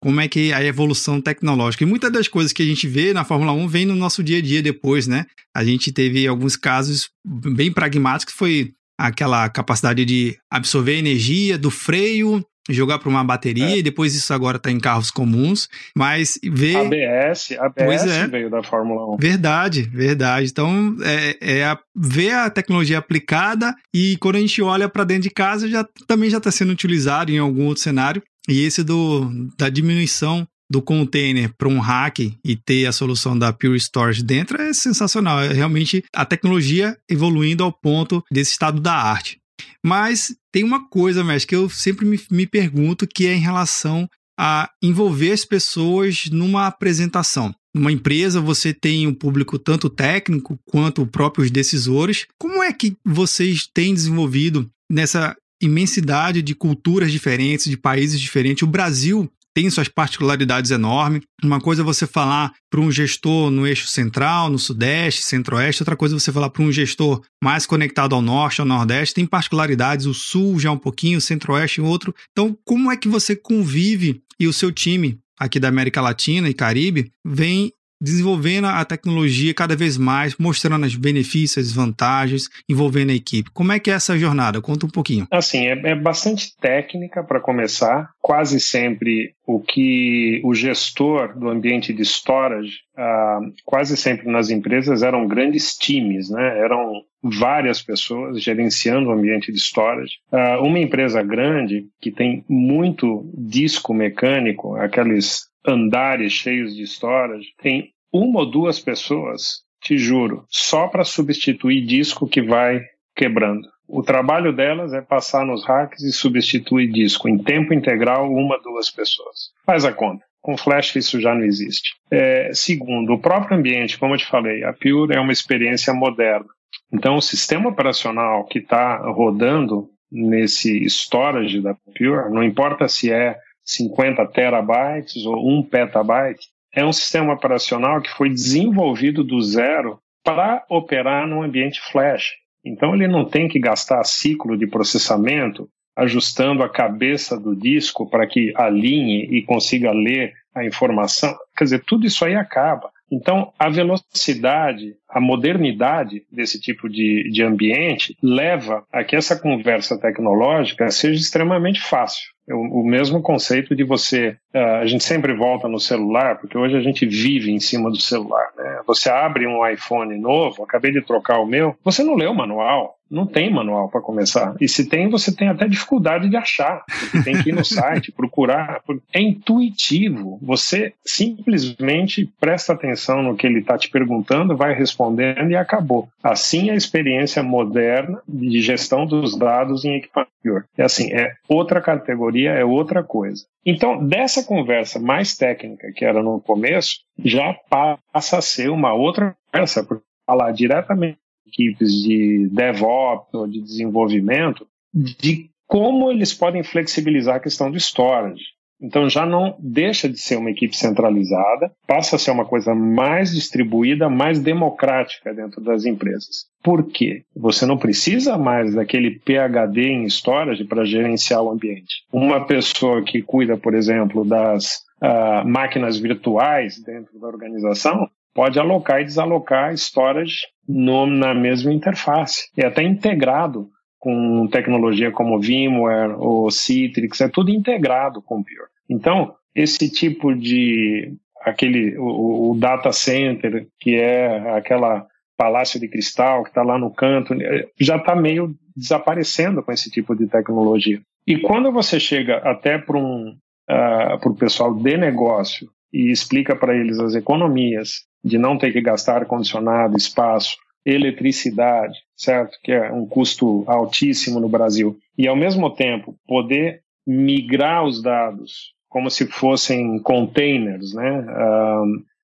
como 0.00 0.20
é 0.20 0.28
que 0.28 0.50
é 0.50 0.54
a 0.54 0.64
evolução 0.64 1.20
tecnológica. 1.20 1.84
E 1.84 1.86
muitas 1.86 2.12
das 2.12 2.28
coisas 2.28 2.52
que 2.52 2.62
a 2.62 2.66
gente 2.66 2.86
vê 2.86 3.12
na 3.12 3.24
Fórmula 3.24 3.52
1 3.52 3.68
vem 3.68 3.86
no 3.86 3.96
nosso 3.96 4.22
dia 4.22 4.38
a 4.38 4.42
dia 4.42 4.62
depois, 4.62 5.06
né? 5.06 5.26
A 5.54 5.64
gente 5.64 5.92
teve 5.92 6.26
alguns 6.26 6.56
casos 6.56 7.10
bem 7.24 7.72
pragmáticos, 7.72 8.34
foi 8.34 8.72
aquela 8.98 9.48
capacidade 9.48 10.04
de 10.04 10.36
absorver 10.50 10.96
energia 10.96 11.58
do 11.58 11.70
freio 11.70 12.44
jogar 12.70 12.98
para 12.98 13.08
uma 13.08 13.24
bateria 13.24 13.74
é. 13.74 13.78
e 13.78 13.82
depois 13.82 14.14
isso 14.14 14.32
agora 14.32 14.56
está 14.56 14.70
em 14.70 14.78
carros 14.78 15.10
comuns, 15.10 15.68
mas 15.96 16.38
ver 16.42 16.76
ABS, 16.76 17.52
ABS 17.58 18.06
é. 18.06 18.28
veio 18.28 18.50
da 18.50 18.62
Fórmula 18.62 19.14
1. 19.14 19.16
Verdade, 19.18 19.82
verdade. 19.82 20.48
Então 20.50 20.96
é, 21.02 21.36
é 21.40 21.64
a, 21.64 21.78
ver 21.94 22.32
a 22.32 22.50
tecnologia 22.50 22.98
aplicada 22.98 23.74
e 23.94 24.16
quando 24.18 24.36
a 24.36 24.40
gente 24.40 24.62
olha 24.62 24.88
para 24.88 25.04
dentro 25.04 25.24
de 25.24 25.30
casa 25.30 25.68
já 25.68 25.86
também 26.06 26.30
já 26.30 26.38
está 26.38 26.50
sendo 26.50 26.72
utilizado 26.72 27.30
em 27.30 27.38
algum 27.38 27.66
outro 27.66 27.82
cenário 27.82 28.22
e 28.48 28.64
esse 28.64 28.82
do 28.82 29.30
da 29.58 29.68
diminuição 29.68 30.46
do 30.72 30.80
container 30.80 31.52
para 31.56 31.68
um 31.68 31.78
rack 31.78 32.34
e 32.42 32.56
ter 32.56 32.86
a 32.86 32.92
solução 32.92 33.38
da 33.38 33.52
Pure 33.52 33.76
Storage 33.76 34.22
dentro 34.22 34.60
é 34.60 34.72
sensacional. 34.72 35.42
É 35.42 35.52
realmente 35.52 36.02
a 36.14 36.24
tecnologia 36.24 36.96
evoluindo 37.10 37.62
ao 37.62 37.70
ponto 37.70 38.24
desse 38.32 38.52
estado 38.52 38.80
da 38.80 38.94
arte. 38.94 39.41
Mas 39.84 40.34
tem 40.52 40.62
uma 40.62 40.88
coisa, 40.88 41.24
mestre, 41.24 41.48
que 41.48 41.56
eu 41.56 41.68
sempre 41.68 42.06
me, 42.06 42.20
me 42.30 42.46
pergunto, 42.46 43.06
que 43.06 43.26
é 43.26 43.34
em 43.34 43.40
relação 43.40 44.08
a 44.38 44.70
envolver 44.82 45.32
as 45.32 45.44
pessoas 45.44 46.26
numa 46.30 46.66
apresentação. 46.66 47.54
Numa 47.74 47.90
empresa, 47.90 48.40
você 48.40 48.72
tem 48.72 49.06
um 49.06 49.14
público 49.14 49.58
tanto 49.58 49.88
técnico 49.88 50.58
quanto 50.66 51.06
próprios 51.06 51.50
decisores. 51.50 52.26
Como 52.38 52.62
é 52.62 52.72
que 52.72 52.96
vocês 53.04 53.66
têm 53.72 53.94
desenvolvido 53.94 54.70
nessa 54.90 55.34
imensidade 55.60 56.42
de 56.42 56.54
culturas 56.54 57.10
diferentes, 57.10 57.66
de 57.66 57.76
países 57.76 58.20
diferentes? 58.20 58.62
O 58.62 58.66
Brasil 58.66 59.30
tem 59.54 59.68
suas 59.70 59.88
particularidades 59.88 60.70
enormes. 60.70 61.22
Uma 61.42 61.60
coisa 61.60 61.82
é 61.82 61.84
você 61.84 62.06
falar 62.06 62.52
para 62.70 62.80
um 62.80 62.90
gestor 62.90 63.50
no 63.50 63.66
eixo 63.66 63.86
central, 63.88 64.50
no 64.50 64.58
sudeste, 64.58 65.22
centro-oeste, 65.22 65.82
outra 65.82 65.96
coisa 65.96 66.14
é 66.14 66.18
você 66.18 66.32
falar 66.32 66.50
para 66.50 66.62
um 66.62 66.72
gestor 66.72 67.20
mais 67.42 67.66
conectado 67.66 68.14
ao 68.14 68.22
norte, 68.22 68.60
ao 68.60 68.66
nordeste, 68.66 69.14
tem 69.14 69.26
particularidades, 69.26 70.06
o 70.06 70.14
sul 70.14 70.58
já 70.58 70.70
um 70.70 70.78
pouquinho, 70.78 71.18
o 71.18 71.20
centro-oeste 71.22 71.80
outro. 71.80 72.14
Então, 72.30 72.56
como 72.64 72.90
é 72.90 72.96
que 72.96 73.08
você 73.08 73.36
convive 73.36 74.22
e 74.38 74.46
o 74.46 74.52
seu 74.52 74.72
time 74.72 75.18
aqui 75.38 75.58
da 75.58 75.68
América 75.68 76.00
Latina 76.00 76.48
e 76.48 76.54
Caribe 76.54 77.12
vem 77.24 77.72
desenvolvendo 78.02 78.66
a 78.66 78.84
tecnologia 78.84 79.54
cada 79.54 79.76
vez 79.76 79.96
mais, 79.96 80.36
mostrando 80.36 80.84
os 80.84 80.96
benefícios, 80.96 81.68
as 81.68 81.72
vantagens, 81.72 82.48
envolvendo 82.68 83.10
a 83.10 83.14
equipe. 83.14 83.50
Como 83.52 83.70
é 83.70 83.78
que 83.78 83.92
é 83.92 83.94
essa 83.94 84.18
jornada? 84.18 84.60
Conta 84.60 84.86
um 84.86 84.90
pouquinho. 84.90 85.28
Assim, 85.30 85.68
é, 85.68 85.90
é 85.90 85.94
bastante 85.94 86.56
técnica 86.60 87.22
para 87.22 87.38
começar. 87.38 88.10
Quase 88.20 88.58
sempre 88.58 89.34
o 89.46 89.60
que 89.60 90.40
o 90.44 90.52
gestor 90.52 91.38
do 91.38 91.48
ambiente 91.48 91.92
de 91.92 92.02
storage, 92.02 92.80
ah, 92.96 93.38
quase 93.64 93.96
sempre 93.96 94.30
nas 94.30 94.50
empresas 94.50 95.02
eram 95.02 95.26
grandes 95.28 95.76
times, 95.76 96.28
né? 96.28 96.58
Eram 96.58 97.02
várias 97.22 97.80
pessoas 97.80 98.42
gerenciando 98.42 99.08
o 99.08 99.12
ambiente 99.12 99.52
de 99.52 99.58
storage. 99.58 100.14
Ah, 100.32 100.60
uma 100.60 100.78
empresa 100.78 101.22
grande 101.22 101.86
que 102.00 102.10
tem 102.10 102.44
muito 102.48 103.30
disco 103.36 103.94
mecânico, 103.94 104.74
aqueles 104.74 105.52
andares 105.66 106.32
cheios 106.32 106.74
de 106.74 106.82
storage, 106.82 107.46
tem 107.62 107.91
uma 108.12 108.40
ou 108.40 108.50
duas 108.50 108.78
pessoas, 108.78 109.62
te 109.80 109.96
juro, 109.96 110.44
só 110.48 110.86
para 110.86 111.04
substituir 111.04 111.84
disco 111.84 112.28
que 112.28 112.42
vai 112.42 112.80
quebrando. 113.16 113.68
O 113.88 114.02
trabalho 114.02 114.52
delas 114.54 114.92
é 114.92 115.00
passar 115.02 115.44
nos 115.44 115.64
racks 115.66 116.02
e 116.02 116.12
substituir 116.12 116.90
disco 116.90 117.28
em 117.28 117.36
tempo 117.36 117.74
integral, 117.74 118.30
uma, 118.30 118.58
duas 118.62 118.90
pessoas. 118.90 119.50
Faz 119.66 119.84
a 119.84 119.92
conta. 119.92 120.24
Com 120.40 120.56
Flash 120.56 120.96
isso 120.96 121.20
já 121.20 121.34
não 121.34 121.44
existe. 121.44 121.94
É, 122.10 122.50
segundo, 122.52 123.12
o 123.12 123.20
próprio 123.20 123.56
ambiente, 123.56 123.98
como 123.98 124.14
eu 124.14 124.18
te 124.18 124.26
falei, 124.26 124.64
a 124.64 124.72
Pure 124.72 125.14
é 125.14 125.20
uma 125.20 125.32
experiência 125.32 125.92
moderna. 125.92 126.46
Então, 126.92 127.16
o 127.16 127.22
sistema 127.22 127.68
operacional 127.68 128.44
que 128.46 128.58
está 128.58 128.96
rodando 129.10 129.88
nesse 130.10 130.84
storage 130.86 131.60
da 131.60 131.74
Pure, 131.74 132.32
não 132.32 132.42
importa 132.42 132.88
se 132.88 133.12
é 133.12 133.36
50 133.64 134.26
terabytes 134.28 135.24
ou 135.24 135.58
1 135.58 135.62
petabyte, 135.64 136.48
é 136.74 136.84
um 136.84 136.92
sistema 136.92 137.32
operacional 137.32 138.00
que 138.00 138.10
foi 138.10 138.28
desenvolvido 138.28 139.22
do 139.22 139.40
zero 139.40 139.98
para 140.24 140.64
operar 140.68 141.26
num 141.26 141.42
ambiente 141.42 141.80
flash. 141.90 142.32
Então 142.64 142.94
ele 142.94 143.08
não 143.08 143.24
tem 143.24 143.48
que 143.48 143.58
gastar 143.58 144.02
ciclo 144.04 144.56
de 144.56 144.66
processamento 144.66 145.68
ajustando 145.96 146.62
a 146.62 146.68
cabeça 146.68 147.38
do 147.38 147.54
disco 147.54 148.08
para 148.08 148.26
que 148.26 148.52
alinhe 148.56 149.24
e 149.30 149.42
consiga 149.42 149.92
ler 149.92 150.32
a 150.54 150.64
informação. 150.64 151.34
Quer 151.56 151.64
dizer, 151.64 151.84
tudo 151.84 152.06
isso 152.06 152.24
aí 152.24 152.34
acaba. 152.34 152.90
Então, 153.10 153.52
a 153.58 153.68
velocidade, 153.68 154.94
a 155.06 155.20
modernidade 155.20 156.24
desse 156.32 156.58
tipo 156.58 156.88
de, 156.88 157.30
de 157.30 157.42
ambiente 157.42 158.16
leva 158.22 158.84
a 158.90 159.04
que 159.04 159.14
essa 159.14 159.38
conversa 159.38 159.98
tecnológica 159.98 160.90
seja 160.90 161.20
extremamente 161.20 161.78
fácil. 161.78 162.32
O, 162.48 162.82
mesmo 162.82 163.22
conceito 163.22 163.74
de 163.74 163.84
você, 163.84 164.36
uh, 164.52 164.80
a 164.80 164.86
gente 164.86 165.04
sempre 165.04 165.32
volta 165.32 165.68
no 165.68 165.78
celular, 165.78 166.38
porque 166.38 166.58
hoje 166.58 166.76
a 166.76 166.80
gente 166.80 167.06
vive 167.06 167.52
em 167.52 167.60
cima 167.60 167.88
do 167.88 168.00
celular. 168.00 168.48
Né? 168.56 168.80
Você 168.86 169.08
abre 169.08 169.46
um 169.46 169.64
iPhone 169.66 170.18
novo, 170.18 170.64
acabei 170.64 170.90
de 170.90 171.02
trocar 171.02 171.38
o 171.38 171.46
meu, 171.46 171.76
você 171.84 172.02
não 172.02 172.16
lê 172.16 172.26
o 172.26 172.34
manual, 172.34 172.96
não 173.12 173.26
tem 173.26 173.52
manual 173.52 173.90
para 173.90 174.00
começar. 174.00 174.56
E 174.58 174.66
se 174.66 174.88
tem, 174.88 175.10
você 175.10 175.34
tem 175.34 175.48
até 175.48 175.68
dificuldade 175.68 176.30
de 176.30 176.36
achar, 176.36 176.82
porque 176.86 177.22
tem 177.22 177.42
que 177.42 177.50
ir 177.50 177.54
no 177.54 177.64
site, 177.64 178.10
procurar. 178.10 178.80
É 179.12 179.20
intuitivo. 179.20 180.38
Você 180.42 180.94
simplesmente 181.04 182.26
presta 182.40 182.72
atenção 182.72 183.22
no 183.22 183.36
que 183.36 183.46
ele 183.46 183.58
está 183.58 183.76
te 183.76 183.90
perguntando, 183.90 184.56
vai 184.56 184.74
respondendo 184.74 185.50
e 185.50 185.56
acabou. 185.56 186.08
Assim 186.22 186.70
é 186.70 186.72
a 186.72 186.76
experiência 186.76 187.42
moderna 187.42 188.22
de 188.26 188.62
gestão 188.62 189.04
dos 189.04 189.36
dados 189.36 189.84
em 189.84 189.96
equipamento. 189.96 190.32
É 190.76 190.82
assim, 190.82 191.12
é 191.12 191.34
outra 191.48 191.80
categoria, 191.80 192.50
é 192.50 192.64
outra 192.64 193.02
coisa. 193.02 193.44
Então, 193.64 194.04
dessa 194.04 194.42
conversa 194.42 194.98
mais 194.98 195.36
técnica 195.36 195.92
que 195.94 196.04
era 196.04 196.22
no 196.22 196.40
começo, 196.40 197.00
já 197.24 197.54
passa 197.68 198.38
a 198.38 198.42
ser 198.42 198.70
uma 198.70 198.92
outra 198.92 199.36
conversa, 199.52 199.84
porque 199.84 200.02
falar 200.26 200.52
diretamente 200.52 201.18
equipes 201.52 201.92
de 202.02 202.48
DevOps 202.50 203.32
ou 203.34 203.46
de 203.46 203.60
desenvolvimento 203.60 204.66
de 204.94 205.50
como 205.66 206.10
eles 206.10 206.34
podem 206.34 206.62
flexibilizar 206.62 207.36
a 207.36 207.40
questão 207.40 207.70
do 207.70 207.76
storage. 207.78 208.44
Então 208.82 209.08
já 209.08 209.24
não 209.24 209.54
deixa 209.60 210.08
de 210.08 210.18
ser 210.18 210.36
uma 210.36 210.50
equipe 210.50 210.76
centralizada, 210.76 211.70
passa 211.86 212.16
a 212.16 212.18
ser 212.18 212.32
uma 212.32 212.44
coisa 212.44 212.74
mais 212.74 213.32
distribuída, 213.32 214.10
mais 214.10 214.40
democrática 214.40 215.32
dentro 215.32 215.62
das 215.62 215.86
empresas. 215.86 216.46
Por 216.62 216.90
quê? 216.90 217.22
Você 217.36 217.64
não 217.64 217.78
precisa 217.78 218.36
mais 218.36 218.74
daquele 218.74 219.20
PhD 219.20 219.82
em 219.82 220.04
storage 220.06 220.64
para 220.64 220.84
gerenciar 220.84 221.42
o 221.42 221.50
ambiente. 221.50 222.04
Uma 222.12 222.44
pessoa 222.44 223.04
que 223.04 223.22
cuida, 223.22 223.56
por 223.56 223.72
exemplo, 223.72 224.24
das 224.24 224.82
uh, 225.00 225.46
máquinas 225.46 225.96
virtuais 225.96 226.82
dentro 226.82 227.20
da 227.20 227.28
organização 227.28 228.08
pode 228.34 228.58
alocar 228.58 229.00
e 229.00 229.04
desalocar 229.04 229.72
storage 229.74 230.46
no, 230.68 231.06
na 231.06 231.34
mesma 231.34 231.72
interface. 231.72 232.48
É 232.56 232.66
até 232.66 232.82
integrado 232.82 233.68
com 233.98 234.48
tecnologia 234.48 235.12
como 235.12 235.40
VMware 235.40 236.16
ou 236.18 236.50
Citrix, 236.50 237.20
é 237.20 237.28
tudo 237.28 237.50
integrado 237.50 238.20
com 238.20 238.40
o 238.40 238.44
Pure. 238.44 238.68
Então, 238.90 239.34
esse 239.54 239.88
tipo 239.88 240.34
de 240.34 241.14
aquele 241.44 241.96
o, 241.98 242.50
o 242.50 242.58
data 242.58 242.92
center 242.92 243.66
que 243.78 243.94
é 243.96 244.56
aquela 244.56 245.06
palácio 245.36 245.78
de 245.78 245.88
cristal 245.88 246.42
que 246.42 246.50
está 246.50 246.62
lá 246.62 246.78
no 246.78 246.92
canto 246.92 247.34
já 247.80 247.96
está 247.96 248.14
meio 248.14 248.54
desaparecendo 248.76 249.62
com 249.62 249.72
esse 249.72 249.90
tipo 249.90 250.16
de 250.16 250.26
tecnologia. 250.26 251.00
E 251.26 251.38
quando 251.38 251.70
você 251.72 252.00
chega 252.00 252.38
até 252.38 252.78
para 252.78 252.98
um 252.98 253.36
uh, 253.70 254.28
o 254.28 254.34
pessoal 254.34 254.74
de 254.74 254.96
negócio 254.96 255.68
e 255.92 256.10
explica 256.10 256.56
para 256.56 256.76
eles 256.76 256.98
as 256.98 257.14
economias 257.14 258.04
de 258.24 258.38
não 258.38 258.56
ter 258.56 258.72
que 258.72 258.80
gastar 258.80 259.16
ar 259.16 259.26
condicionado, 259.26 259.96
espaço, 259.96 260.56
eletricidade, 260.84 261.98
certo? 262.16 262.58
Que 262.62 262.72
é 262.72 262.92
um 262.92 263.06
custo 263.06 263.64
altíssimo 263.66 264.40
no 264.40 264.48
Brasil. 264.48 264.96
E, 265.16 265.26
ao 265.26 265.36
mesmo 265.36 265.70
tempo, 265.70 266.16
poder 266.26 266.82
migrar 267.06 267.84
os 267.84 268.02
dados 268.02 268.72
como 268.88 269.10
se 269.10 269.26
fossem 269.26 269.98
containers, 269.98 270.92
né? 270.92 271.26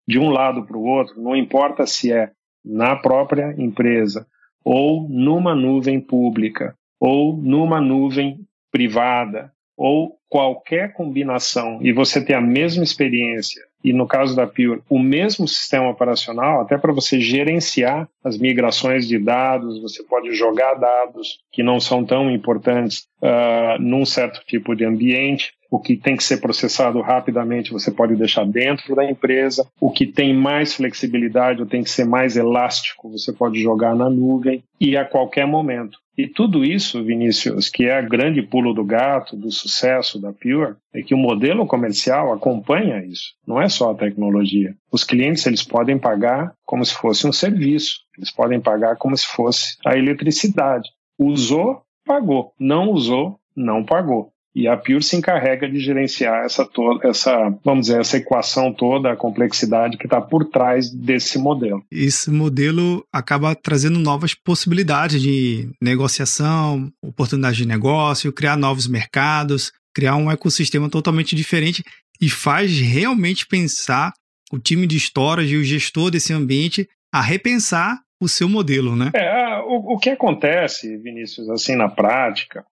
De 0.07 0.19
um 0.19 0.31
lado 0.31 0.65
para 0.65 0.77
o 0.77 0.85
outro, 0.85 1.21
não 1.21 1.35
importa 1.37 1.87
se 1.87 2.13
é 2.13 2.31
na 2.65 2.97
própria 2.97 3.55
empresa 3.59 4.27
ou 4.65 5.09
numa 5.09 5.55
nuvem 5.55 6.01
pública 6.01 6.75
ou 7.01 7.37
numa 7.37 7.81
nuvem 7.81 8.41
privada 8.71 9.53
ou 9.77 10.19
qualquer 10.29 10.93
combinação 10.93 11.79
e 11.81 11.93
você 11.93 12.23
ter 12.23 12.35
a 12.35 12.41
mesma 12.41 12.83
experiência 12.83 13.63
e 13.83 13.93
no 13.93 14.07
caso 14.07 14.35
da 14.35 14.47
Pure, 14.47 14.83
o 14.89 14.99
mesmo 14.99 15.47
sistema 15.47 15.89
operacional, 15.89 16.61
até 16.61 16.77
para 16.77 16.93
você 16.93 17.21
gerenciar 17.21 18.09
as 18.25 18.37
migrações 18.37 19.07
de 19.07 19.19
dados, 19.19 19.81
você 19.81 20.03
pode 20.03 20.33
jogar 20.33 20.75
dados 20.75 21.41
que 21.53 21.63
não 21.63 21.79
são 21.79 22.05
tão 22.05 22.31
importantes 22.31 23.07
uh, 23.23 23.81
num 23.81 24.05
certo 24.05 24.41
tipo 24.47 24.75
de 24.75 24.85
ambiente. 24.85 25.53
O 25.71 25.79
que 25.79 25.97
tem 25.97 26.17
que 26.17 26.25
ser 26.25 26.39
processado 26.39 27.01
rapidamente 27.01 27.73
você 27.73 27.91
pode 27.91 28.17
deixar 28.17 28.45
dentro 28.47 28.95
da 28.97 29.09
empresa. 29.09 29.67
O 29.81 29.91
que 29.91 30.07
tem 30.07 30.35
mais 30.35 30.75
flexibilidade 30.75 31.61
ou 31.61 31.67
tem 31.67 31.83
que 31.83 31.91
ser 31.91 32.05
mais 32.05 32.37
elástico 32.37 33.11
você 33.11 33.33
pode 33.33 33.61
jogar 33.61 33.95
na 33.95 34.09
nuvem 34.09 34.63
e 34.81 34.97
a 34.97 35.05
qualquer 35.05 35.47
momento. 35.47 35.99
E 36.19 36.27
tudo 36.27 36.65
isso, 36.65 37.05
Vinícius, 37.05 37.69
que 37.69 37.85
é 37.85 38.01
o 38.01 38.09
grande 38.09 38.43
pulo 38.43 38.75
do 38.75 38.85
gato 38.85 39.37
do 39.37 39.53
sucesso 39.53 40.21
da 40.21 40.33
Pure, 40.33 40.75
é 40.93 41.01
que 41.01 41.15
o 41.15 41.17
modelo 41.17 41.65
comercial 41.65 42.33
acompanha 42.33 43.05
isso. 43.05 43.35
Não 43.47 43.63
é 43.63 43.69
só 43.69 43.93
a 43.93 43.95
tecnologia. 43.95 44.75
Os 44.91 45.05
clientes 45.05 45.47
eles 45.47 45.63
podem 45.63 45.97
pagar 45.97 46.53
como 46.67 46.85
se 46.85 46.93
fosse 46.93 47.25
um 47.25 47.31
serviço. 47.33 48.01
Eles 48.17 48.33
podem 48.33 48.61
pagar 48.61 48.97
como 48.97 49.17
se 49.17 49.27
fosse 49.27 49.77
a 49.87 49.97
eletricidade. 49.97 50.89
Usou, 51.17 51.83
pagou. 52.05 52.53
Não 52.59 52.91
usou, 52.91 53.39
não 53.55 53.85
pagou. 53.85 54.33
E 54.59 54.67
a 54.67 54.77
Pure 54.77 55.05
se 55.05 55.15
encarrega 55.15 55.71
de 55.71 55.79
gerenciar 55.79 56.45
essa 56.45 56.67
toda, 56.67 57.09
essa, 57.09 57.49
vamos 57.65 57.87
dizer, 57.87 58.01
essa 58.01 58.17
equação 58.17 58.75
toda, 58.75 59.13
a 59.13 59.17
complexidade 59.17 59.97
que 59.97 60.07
está 60.07 60.21
por 60.21 60.45
trás 60.47 60.91
desse 60.91 61.39
modelo. 61.39 61.85
Esse 61.93 62.29
modelo 62.29 63.07
acaba 63.13 63.55
trazendo 63.55 64.01
novas 64.01 64.35
possibilidades 64.35 65.23
de 65.23 65.71
negociação, 65.81 66.91
oportunidades 67.01 67.57
de 67.57 67.69
negócio, 67.69 68.33
criar 68.33 68.57
novos 68.57 68.89
mercados, 68.89 69.71
criar 69.95 70.17
um 70.17 70.29
ecossistema 70.29 70.91
totalmente 70.91 71.37
diferente 71.37 71.85
e 72.21 72.29
faz 72.29 72.81
realmente 72.81 73.47
pensar 73.47 74.13
o 74.51 74.59
time 74.59 74.89
de 74.89 74.97
storage 74.97 75.55
e 75.55 75.59
o 75.59 75.63
gestor 75.63 76.11
desse 76.11 76.33
ambiente 76.33 76.89
a 77.15 77.21
repensar 77.21 78.01
o 78.21 78.29
seu 78.29 78.49
modelo, 78.49 78.97
né? 78.97 79.13
É, 79.15 79.59
o, 79.61 79.95
o 79.95 79.99
que 79.99 80.11
acontece, 80.11 80.97
Vinícius, 80.97 81.49
assim 81.49 81.77
na 81.77 81.89
prática, 81.89 82.65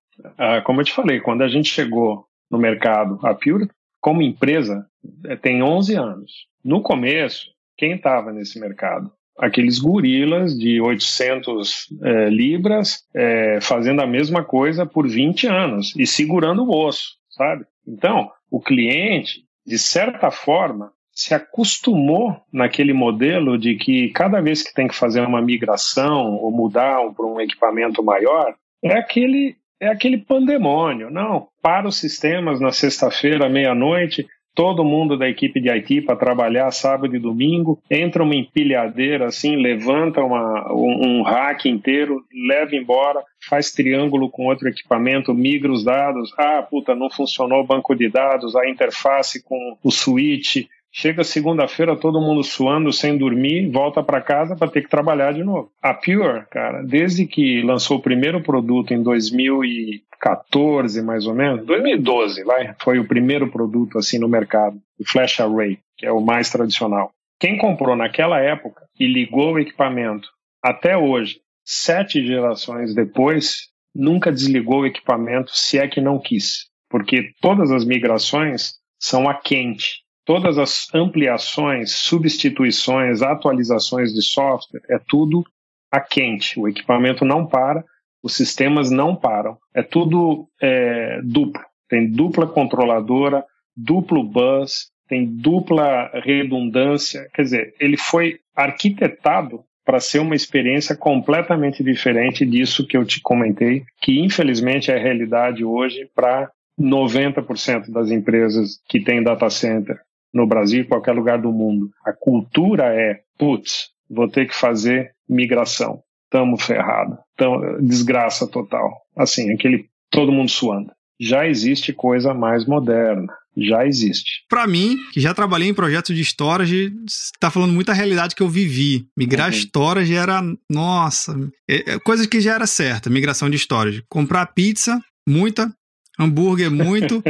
como 0.64 0.80
eu 0.80 0.84
te 0.84 0.92
falei, 0.92 1.20
quando 1.20 1.42
a 1.42 1.48
gente 1.48 1.68
chegou 1.68 2.26
no 2.50 2.58
mercado, 2.58 3.18
a 3.22 3.34
Pure, 3.34 3.68
como 4.00 4.22
empresa, 4.22 4.86
é, 5.26 5.36
tem 5.36 5.62
11 5.62 5.94
anos. 5.94 6.32
No 6.64 6.80
começo, 6.80 7.50
quem 7.76 7.94
estava 7.94 8.32
nesse 8.32 8.58
mercado? 8.60 9.10
Aqueles 9.38 9.78
gorilas 9.78 10.56
de 10.56 10.80
800 10.80 11.88
é, 12.02 12.30
libras 12.30 13.04
é, 13.14 13.58
fazendo 13.60 14.00
a 14.00 14.06
mesma 14.06 14.42
coisa 14.42 14.86
por 14.86 15.08
20 15.08 15.46
anos 15.46 15.94
e 15.96 16.06
segurando 16.06 16.64
o 16.64 16.86
osso, 16.86 17.16
sabe? 17.30 17.66
Então, 17.86 18.30
o 18.50 18.60
cliente, 18.60 19.42
de 19.66 19.78
certa 19.78 20.30
forma, 20.30 20.92
se 21.12 21.34
acostumou 21.34 22.40
naquele 22.52 22.92
modelo 22.92 23.58
de 23.58 23.74
que 23.74 24.10
cada 24.10 24.40
vez 24.40 24.62
que 24.62 24.72
tem 24.72 24.86
que 24.86 24.94
fazer 24.94 25.20
uma 25.20 25.42
migração 25.42 26.36
ou 26.36 26.50
mudar 26.50 26.98
para 27.14 27.26
um 27.26 27.40
equipamento 27.40 28.02
maior, 28.02 28.54
é 28.82 28.92
aquele 28.96 29.56
é 29.80 29.88
aquele 29.88 30.18
pandemônio. 30.18 31.10
Não, 31.10 31.48
para 31.62 31.88
os 31.88 31.98
sistemas 31.98 32.60
na 32.60 32.72
sexta-feira, 32.72 33.48
meia-noite, 33.48 34.26
todo 34.56 34.82
mundo 34.82 35.18
da 35.18 35.28
equipe 35.28 35.60
de 35.60 35.68
IT 35.68 36.00
para 36.00 36.16
trabalhar 36.16 36.70
sábado 36.70 37.14
e 37.14 37.18
domingo, 37.18 37.78
entra 37.90 38.22
uma 38.22 38.34
empilhadeira 38.34 39.26
assim, 39.26 39.54
levanta 39.54 40.22
uma, 40.22 40.72
um, 40.72 41.18
um 41.18 41.22
rack 41.22 41.68
inteiro, 41.68 42.24
leva 42.48 42.74
embora, 42.74 43.22
faz 43.46 43.70
triângulo 43.70 44.30
com 44.30 44.46
outro 44.46 44.66
equipamento, 44.66 45.34
migra 45.34 45.70
os 45.70 45.84
dados, 45.84 46.32
ah, 46.38 46.62
puta, 46.62 46.94
não 46.94 47.10
funcionou 47.10 47.60
o 47.60 47.66
banco 47.66 47.94
de 47.94 48.08
dados, 48.08 48.56
a 48.56 48.66
interface 48.66 49.44
com 49.44 49.76
o 49.84 49.90
switch, 49.90 50.64
Chega 50.98 51.22
segunda-feira, 51.24 51.94
todo 51.94 52.22
mundo 52.22 52.42
suando, 52.42 52.90
sem 52.90 53.18
dormir, 53.18 53.70
volta 53.70 54.02
para 54.02 54.22
casa 54.22 54.56
para 54.56 54.70
ter 54.70 54.80
que 54.80 54.88
trabalhar 54.88 55.34
de 55.34 55.44
novo. 55.44 55.70
A 55.82 55.92
Pure, 55.92 56.46
cara, 56.50 56.82
desde 56.82 57.26
que 57.26 57.60
lançou 57.60 57.98
o 57.98 58.02
primeiro 58.02 58.42
produto 58.42 58.94
em 58.94 59.02
2014, 59.02 61.02
mais 61.02 61.26
ou 61.26 61.34
menos, 61.34 61.66
2012, 61.66 62.44
vai, 62.44 62.74
foi 62.80 62.98
o 62.98 63.06
primeiro 63.06 63.50
produto 63.50 63.98
assim 63.98 64.18
no 64.18 64.26
mercado, 64.26 64.80
o 64.98 65.06
Flash 65.06 65.38
Array, 65.38 65.78
que 65.98 66.06
é 66.06 66.10
o 66.10 66.22
mais 66.22 66.48
tradicional. 66.48 67.10
Quem 67.38 67.58
comprou 67.58 67.94
naquela 67.94 68.40
época 68.40 68.86
e 68.98 69.06
ligou 69.06 69.52
o 69.52 69.58
equipamento 69.58 70.26
até 70.62 70.96
hoje, 70.96 71.42
sete 71.62 72.26
gerações 72.26 72.94
depois, 72.94 73.68
nunca 73.94 74.32
desligou 74.32 74.80
o 74.80 74.86
equipamento, 74.86 75.50
se 75.52 75.78
é 75.78 75.86
que 75.86 76.00
não 76.00 76.18
quis, 76.18 76.70
porque 76.88 77.32
todas 77.42 77.70
as 77.70 77.84
migrações 77.84 78.76
são 78.98 79.28
a 79.28 79.34
quente 79.34 80.05
todas 80.26 80.58
as 80.58 80.88
ampliações, 80.92 81.92
substituições, 81.92 83.22
atualizações 83.22 84.12
de 84.12 84.20
software, 84.20 84.82
é 84.90 84.98
tudo 84.98 85.44
a 85.90 86.00
quente. 86.00 86.58
O 86.58 86.68
equipamento 86.68 87.24
não 87.24 87.46
para, 87.46 87.82
os 88.22 88.34
sistemas 88.34 88.90
não 88.90 89.14
param. 89.14 89.56
É 89.72 89.82
tudo 89.82 90.48
é, 90.60 91.20
duplo. 91.22 91.62
Tem 91.88 92.10
dupla 92.10 92.48
controladora, 92.48 93.44
duplo 93.74 94.24
bus, 94.24 94.90
tem 95.08 95.24
dupla 95.24 96.10
redundância. 96.24 97.28
Quer 97.32 97.42
dizer, 97.42 97.74
ele 97.78 97.96
foi 97.96 98.40
arquitetado 98.54 99.62
para 99.84 100.00
ser 100.00 100.18
uma 100.18 100.34
experiência 100.34 100.96
completamente 100.96 101.84
diferente 101.84 102.44
disso 102.44 102.84
que 102.84 102.96
eu 102.96 103.04
te 103.04 103.20
comentei, 103.22 103.84
que 104.02 104.18
infelizmente 104.18 104.90
é 104.90 104.96
a 104.96 105.00
realidade 105.00 105.64
hoje 105.64 106.10
para 106.12 106.50
90% 106.80 107.92
das 107.92 108.10
empresas 108.10 108.80
que 108.88 109.00
têm 109.00 109.22
data 109.22 109.48
center 109.48 110.00
no 110.36 110.46
Brasil, 110.46 110.82
em 110.82 110.86
qualquer 110.86 111.12
lugar 111.12 111.40
do 111.40 111.50
mundo. 111.50 111.90
A 112.04 112.12
cultura 112.12 112.84
é, 112.94 113.20
putz, 113.38 113.88
vou 114.08 114.28
ter 114.28 114.46
que 114.46 114.54
fazer 114.54 115.12
migração. 115.28 116.02
Tamo 116.30 116.58
ferrado. 116.58 117.16
Tamo, 117.36 117.80
desgraça 117.80 118.46
total. 118.46 118.92
Assim, 119.16 119.50
aquele 119.52 119.86
todo 120.10 120.30
mundo 120.30 120.50
suando. 120.50 120.92
Já 121.18 121.46
existe 121.46 121.94
coisa 121.94 122.34
mais 122.34 122.66
moderna. 122.66 123.32
Já 123.56 123.86
existe. 123.86 124.44
Para 124.50 124.66
mim, 124.66 124.98
que 125.14 125.20
já 125.20 125.32
trabalhei 125.32 125.70
em 125.70 125.74
projetos 125.74 126.14
de 126.14 126.22
storage, 126.22 126.92
está 127.06 127.50
falando 127.50 127.72
muita 127.72 127.94
realidade 127.94 128.34
que 128.34 128.42
eu 128.42 128.50
vivi. 128.50 129.06
Migrar 129.16 129.50
uhum. 129.50 129.56
storage 129.56 130.14
era, 130.14 130.42
nossa, 130.70 131.34
é, 131.66 131.94
é, 131.94 131.98
coisa 131.98 132.28
que 132.28 132.38
já 132.38 132.54
era 132.54 132.66
certa, 132.66 133.08
migração 133.08 133.48
de 133.48 133.56
storage. 133.56 134.04
Comprar 134.10 134.44
pizza, 134.52 135.00
muita, 135.26 135.72
hambúrguer 136.18 136.70
muito 136.70 137.22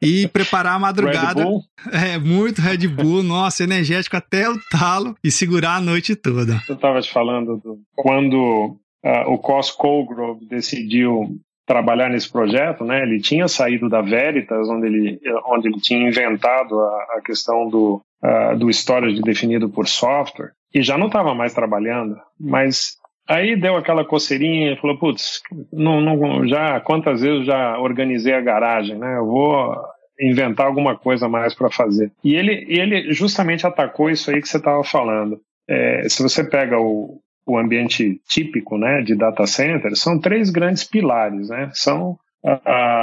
e 0.00 0.26
preparar 0.28 0.74
a 0.74 0.78
madrugada. 0.78 1.42
Red 1.42 1.48
Bull? 1.48 1.62
É, 1.92 2.18
muito 2.18 2.60
Red 2.60 2.88
Bull, 2.88 3.22
nossa, 3.22 3.64
energético 3.64 4.16
até 4.16 4.48
o 4.48 4.58
talo 4.70 5.14
e 5.22 5.30
segurar 5.30 5.76
a 5.76 5.80
noite 5.80 6.16
toda. 6.16 6.60
Eu 6.68 6.74
estava 6.74 7.00
te 7.00 7.10
falando 7.10 7.56
do, 7.58 7.78
quando 7.94 8.76
uh, 9.04 9.30
o 9.30 9.38
Cos 9.38 9.70
Colgrove 9.70 10.46
decidiu 10.46 11.36
trabalhar 11.66 12.10
nesse 12.10 12.30
projeto, 12.30 12.84
né? 12.84 13.02
Ele 13.02 13.20
tinha 13.20 13.46
saído 13.46 13.88
da 13.88 14.00
Veritas, 14.00 14.68
onde 14.68 14.86
ele, 14.86 15.20
onde 15.46 15.68
ele 15.68 15.80
tinha 15.80 16.08
inventado 16.08 16.78
a, 16.78 17.18
a 17.18 17.20
questão 17.24 17.68
do, 17.68 18.00
uh, 18.22 18.58
do 18.58 18.68
storage 18.70 19.22
definido 19.22 19.68
por 19.70 19.86
software, 19.86 20.52
e 20.74 20.82
já 20.82 20.98
não 20.98 21.06
estava 21.06 21.34
mais 21.34 21.54
trabalhando, 21.54 22.16
mas 22.38 22.96
aí 23.32 23.56
deu 23.56 23.76
aquela 23.76 24.04
coceirinha 24.04 24.72
e 24.72 24.76
falou, 24.76 24.98
putz, 24.98 25.42
não, 25.72 26.00
não, 26.00 26.46
já 26.46 26.80
quantas 26.80 27.20
vezes 27.20 27.46
já 27.46 27.78
organizei 27.78 28.34
a 28.34 28.40
garagem, 28.40 28.98
né? 28.98 29.16
Eu 29.16 29.26
vou 29.26 29.76
inventar 30.20 30.66
alguma 30.66 30.96
coisa 30.96 31.28
mais 31.28 31.54
para 31.54 31.70
fazer. 31.70 32.12
E 32.22 32.34
ele, 32.34 32.64
ele 32.68 33.12
justamente 33.12 33.66
atacou 33.66 34.10
isso 34.10 34.30
aí 34.30 34.40
que 34.40 34.48
você 34.48 34.58
estava 34.58 34.84
falando. 34.84 35.40
É, 35.68 36.08
se 36.08 36.22
você 36.22 36.44
pega 36.44 36.78
o, 36.78 37.20
o 37.46 37.58
ambiente 37.58 38.20
típico 38.28 38.76
né, 38.78 39.02
de 39.02 39.16
data 39.16 39.46
center, 39.46 39.96
são 39.96 40.20
três 40.20 40.50
grandes 40.50 40.84
pilares. 40.84 41.48
Né? 41.48 41.70
São 41.72 42.18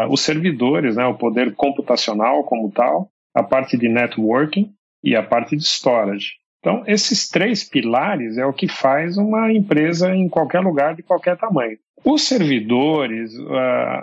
os 0.10 0.22
servidores, 0.22 0.96
né, 0.98 1.06
o 1.06 1.18
poder 1.18 1.56
computacional 1.56 2.44
como 2.44 2.72
tal, 2.72 3.10
a 3.34 3.42
parte 3.42 3.78
de 3.78 3.88
networking 3.88 4.70
e 5.04 5.16
a 5.16 5.24
parte 5.24 5.56
de 5.56 5.64
storage. 5.64 6.34
Então, 6.60 6.84
esses 6.86 7.30
três 7.30 7.64
pilares 7.64 8.38
é 8.38 8.46
o 8.46 8.54
que 8.54 8.68
faz 8.68 9.18
uma 9.18 9.52
empresa 9.52 10.14
em 10.14 10.28
qualquer 10.28 10.60
lugar 10.60 10.96
de 10.96 11.04
qualquer 11.04 11.38
tamanho. 11.38 11.78
Os 12.04 12.24
servidores, 12.24 13.32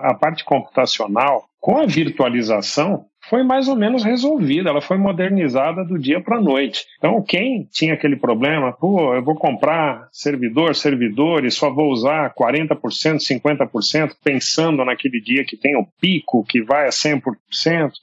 a 0.02 0.14
parte 0.14 0.44
computacional, 0.44 1.44
com 1.60 1.78
a 1.78 1.86
virtualização, 1.86 3.06
foi 3.28 3.42
mais 3.42 3.66
ou 3.68 3.74
menos 3.74 4.04
resolvida, 4.04 4.70
ela 4.70 4.80
foi 4.80 4.96
modernizada 4.98 5.84
do 5.84 5.98
dia 5.98 6.20
para 6.20 6.36
a 6.36 6.40
noite. 6.40 6.84
Então, 6.98 7.22
quem 7.22 7.64
tinha 7.72 7.94
aquele 7.94 8.16
problema, 8.16 8.72
pô, 8.72 9.14
eu 9.14 9.24
vou 9.24 9.34
comprar 9.34 10.08
servidor, 10.12 10.76
servidor 10.76 11.44
e 11.44 11.50
só 11.50 11.72
vou 11.72 11.90
usar 11.90 12.32
40%, 12.34 12.78
50%, 13.18 14.12
pensando 14.22 14.84
naquele 14.84 15.20
dia 15.20 15.44
que 15.44 15.56
tem 15.56 15.76
o 15.76 15.86
pico, 16.00 16.44
que 16.44 16.62
vai 16.62 16.86
a 16.86 16.90
100%, 16.90 17.22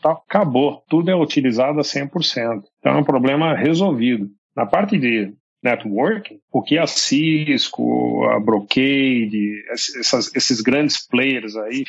tal, 0.02 0.24
acabou, 0.28 0.84
tudo 0.90 1.10
é 1.10 1.16
utilizado 1.16 1.80
a 1.80 1.84
100%. 1.84 2.64
Então, 2.80 2.94
é 2.94 2.98
um 2.98 3.04
problema 3.04 3.56
resolvido. 3.56 4.28
Na 4.56 4.66
parte 4.66 4.98
de 4.98 5.34
networking, 5.64 6.40
o 6.52 6.62
que 6.62 6.78
a 6.78 6.86
Cisco, 6.86 8.26
a 8.26 8.40
Brocade, 8.40 9.64
essas, 9.72 10.36
esses 10.36 10.62
grandes 10.62 11.08
players 11.08 11.56
aí 11.56 11.86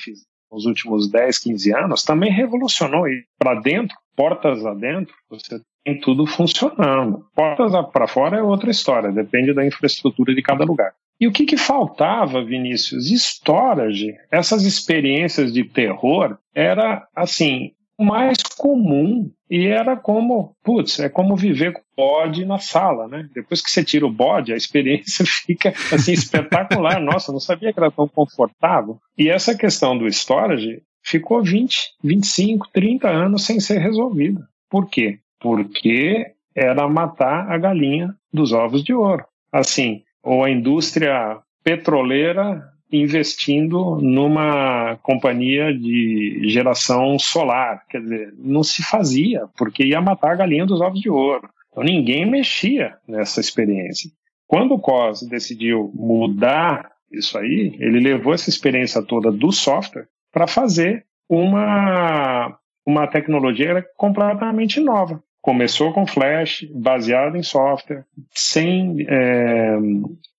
nos 0.51 0.67
últimos 0.67 1.11
10, 1.11 1.39
15 1.39 1.75
anos, 1.75 2.03
também 2.05 2.31
revolucionou. 2.31 3.09
E 3.09 3.25
para 3.39 3.61
dentro, 3.61 3.97
portas 4.17 4.65
adentro, 4.65 5.13
você 5.29 5.61
tem 5.85 6.01
tudo 6.01 6.27
funcionando. 6.27 7.27
Portas 7.35 7.73
para 7.93 8.07
fora 8.07 8.39
é 8.39 8.43
outra 8.43 8.71
história, 8.71 9.11
depende 9.11 9.53
da 9.53 9.67
infraestrutura 9.67 10.35
de 10.35 10.43
cada 10.43 10.65
lugar. 10.65 10.93
E 11.21 11.27
o 11.27 11.33
que, 11.33 11.45
que 11.45 11.57
faltava, 11.57 12.45
Vinícius? 12.45 13.11
Storage, 13.11 14.15
essas 14.31 14.65
experiências 14.65 15.53
de 15.53 15.65
terror, 15.65 16.39
era 16.55 17.07
assim, 17.15 17.73
mais 17.99 18.39
comum 18.57 19.31
e 19.49 19.67
era 19.67 19.97
como, 19.97 20.57
putz, 20.65 20.99
é 20.99 21.09
como 21.09 21.37
viver 21.37 21.73
com 21.73 21.83
bode 21.97 22.45
na 22.45 22.59
sala, 22.59 23.07
né? 23.07 23.29
Depois 23.35 23.63
que 23.63 23.71
você 23.71 23.85
tira 23.85 24.07
o 24.07 24.11
bode, 24.13 24.53
a 24.53 24.57
experiência 24.57 25.25
fica 25.47 25.73
assim 25.93 26.13
espetacular. 26.13 27.01
Nossa, 27.01 27.31
não 27.31 27.41
sabia 27.41 27.73
que 27.73 27.79
era 27.79 27.91
tão 27.91 28.09
confortável. 28.09 28.99
E 29.17 29.29
essa 29.29 29.57
questão 29.57 29.97
do 29.97 30.09
storage 30.09 30.83
ficou 31.03 31.43
20, 31.43 31.77
25, 32.03 32.69
30 32.73 33.09
anos 33.09 33.45
sem 33.45 33.61
ser 33.61 33.79
resolvida. 33.79 34.41
Por 34.69 34.89
quê? 34.89 35.19
Porque 35.39 36.33
era 36.55 36.89
matar 36.89 37.51
a 37.51 37.59
galinha 37.59 38.15
dos 38.33 38.53
ovos 38.53 38.83
de 38.83 38.95
ouro. 38.95 39.25
Assim, 39.53 40.03
ou 40.23 40.43
a 40.43 40.51
indústria 40.51 41.39
petroleira 41.63 42.63
investindo 42.91 43.97
numa 43.97 44.97
companhia 45.03 45.73
de 45.73 46.43
geração 46.49 47.19
solar. 47.19 47.85
Quer 47.89 48.01
dizer, 48.01 48.35
não 48.39 48.63
se 48.63 48.83
fazia, 48.83 49.47
porque 49.57 49.85
ia 49.85 50.01
matar 50.01 50.33
a 50.33 50.37
galinha 50.37 50.67
dos 50.67 50.81
ovos 50.81 51.01
de 51.01 51.11
ouro. 51.11 51.49
Então 51.71 51.83
ninguém 51.83 52.29
mexia 52.29 52.97
nessa 53.09 53.41
experiência. 53.41 54.11
Quando 54.47 54.75
o 54.75 54.79
COS 54.79 55.23
decidiu 55.23 55.91
mudar 55.95 56.93
isso 57.11 57.37
aí, 57.39 57.77
ele 57.81 58.01
levou 58.01 58.35
essa 58.35 58.49
experiência 58.49 59.03
toda 59.03 59.33
do 59.33 59.51
software 59.51 60.07
para 60.33 60.47
fazer 60.47 61.05
uma, 61.29 62.57
uma 62.87 63.07
tecnologia 63.07 63.85
completamente 63.97 64.81
nova. 64.81 65.23
Começou 65.41 65.93
com 65.93 66.07
Flash, 66.07 66.67
baseado 66.75 67.37
em 67.37 67.43
software, 67.43 68.05
sem 68.31 69.05
é, 69.09 69.77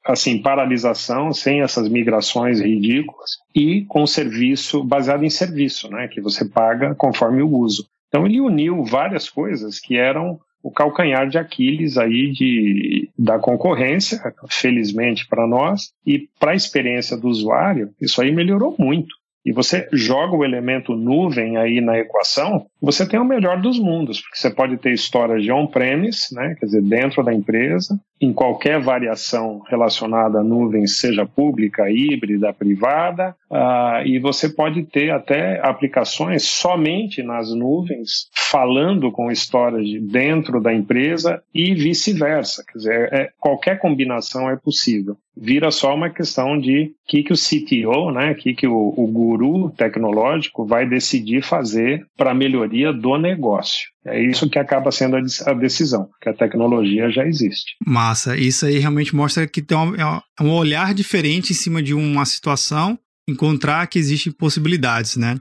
assim 0.05 0.41
paralisação, 0.41 1.33
sem 1.33 1.61
essas 1.61 1.89
migrações 1.89 2.61
ridículas 2.61 3.31
e 3.55 3.83
com 3.85 4.05
serviço 4.05 4.83
baseado 4.83 5.23
em 5.23 5.29
serviço, 5.29 5.89
né, 5.89 6.07
que 6.07 6.21
você 6.21 6.45
paga 6.45 6.93
conforme 6.93 7.41
o 7.41 7.49
uso. 7.49 7.87
Então 8.07 8.25
ele 8.25 8.39
uniu 8.39 8.83
várias 8.83 9.29
coisas 9.29 9.79
que 9.79 9.97
eram 9.97 10.39
o 10.61 10.71
calcanhar 10.71 11.27
de 11.27 11.37
Aquiles 11.37 11.97
aí 11.97 12.31
de, 12.31 13.09
da 13.17 13.37
concorrência, 13.37 14.19
felizmente 14.49 15.27
para 15.27 15.45
nós, 15.45 15.91
e 16.05 16.27
para 16.39 16.51
a 16.51 16.55
experiência 16.55 17.15
do 17.15 17.27
usuário, 17.27 17.91
isso 18.01 18.19
aí 18.19 18.31
melhorou 18.31 18.75
muito 18.79 19.15
e 19.45 19.51
você 19.51 19.87
joga 19.93 20.35
o 20.35 20.43
elemento 20.43 20.95
nuvem 20.95 21.55
aí 21.55 21.79
na 21.79 21.99
equação, 21.99 22.65
você 22.81 23.07
tem 23.07 23.19
o 23.19 23.25
melhor 23.25 23.61
dos 23.61 23.77
mundos, 23.77 24.19
porque 24.19 24.37
você 24.37 24.49
pode 24.49 24.77
ter 24.77 24.91
histórias 24.91 25.43
de 25.43 25.51
on-premise, 25.51 26.33
né, 26.33 26.55
quer 26.59 26.65
dizer, 26.65 26.81
dentro 26.81 27.23
da 27.23 27.31
empresa, 27.31 27.99
em 28.19 28.31
qualquer 28.31 28.81
variação 28.81 29.61
relacionada 29.67 30.39
à 30.39 30.43
nuvem, 30.43 30.87
seja 30.87 31.25
pública, 31.25 31.89
híbrida, 31.89 32.53
privada, 32.53 33.35
uh, 33.51 34.05
e 34.05 34.19
você 34.19 34.49
pode 34.49 34.83
ter 34.83 35.11
até 35.11 35.59
aplicações 35.65 36.43
somente 36.43 37.21
nas 37.21 37.53
nuvens, 37.53 38.29
falando 38.33 39.11
com 39.11 39.31
storage 39.31 39.99
dentro 39.99 40.61
da 40.61 40.73
empresa 40.73 41.43
e 41.53 41.73
vice-versa. 41.73 42.63
Quer 42.65 42.77
dizer, 42.77 43.13
é, 43.13 43.29
qualquer 43.39 43.79
combinação 43.79 44.49
é 44.49 44.55
possível. 44.55 45.17
Vira 45.35 45.69
só 45.69 45.93
uma 45.93 46.09
questão 46.09 46.57
de 46.57 46.83
o 46.83 47.07
que, 47.07 47.23
que 47.23 47.33
o 47.33 47.35
CTO, 47.35 48.11
né, 48.11 48.33
que, 48.33 48.53
que 48.53 48.67
o, 48.67 48.93
o 48.95 49.07
guru 49.07 49.69
tecnológico 49.71 50.65
vai 50.65 50.87
decidir 50.87 51.43
fazer 51.43 52.05
para 52.15 52.31
a 52.31 52.35
melhoria 52.35 52.93
do 52.93 53.17
negócio. 53.17 53.94
É 54.07 54.21
isso 54.21 54.49
que 54.49 54.59
acaba 54.59 54.91
sendo 54.91 55.17
a 55.17 55.53
decisão, 55.53 56.09
que 56.21 56.29
a 56.29 56.33
tecnologia 56.33 57.09
já 57.09 57.25
existe. 57.25 57.75
Massa, 57.85 58.37
isso 58.37 58.65
aí 58.65 58.77
realmente 58.77 59.15
mostra 59.15 59.47
que 59.47 59.61
tem 59.61 59.77
um, 59.77 59.95
é 59.95 60.21
um 60.41 60.51
olhar 60.51 60.93
diferente 60.93 61.51
em 61.51 61.55
cima 61.55 61.81
de 61.81 61.93
uma 61.93 62.25
situação, 62.25 62.99
encontrar 63.27 63.87
que 63.87 63.97
existem 63.97 64.31
possibilidades, 64.31 65.15
né? 65.15 65.35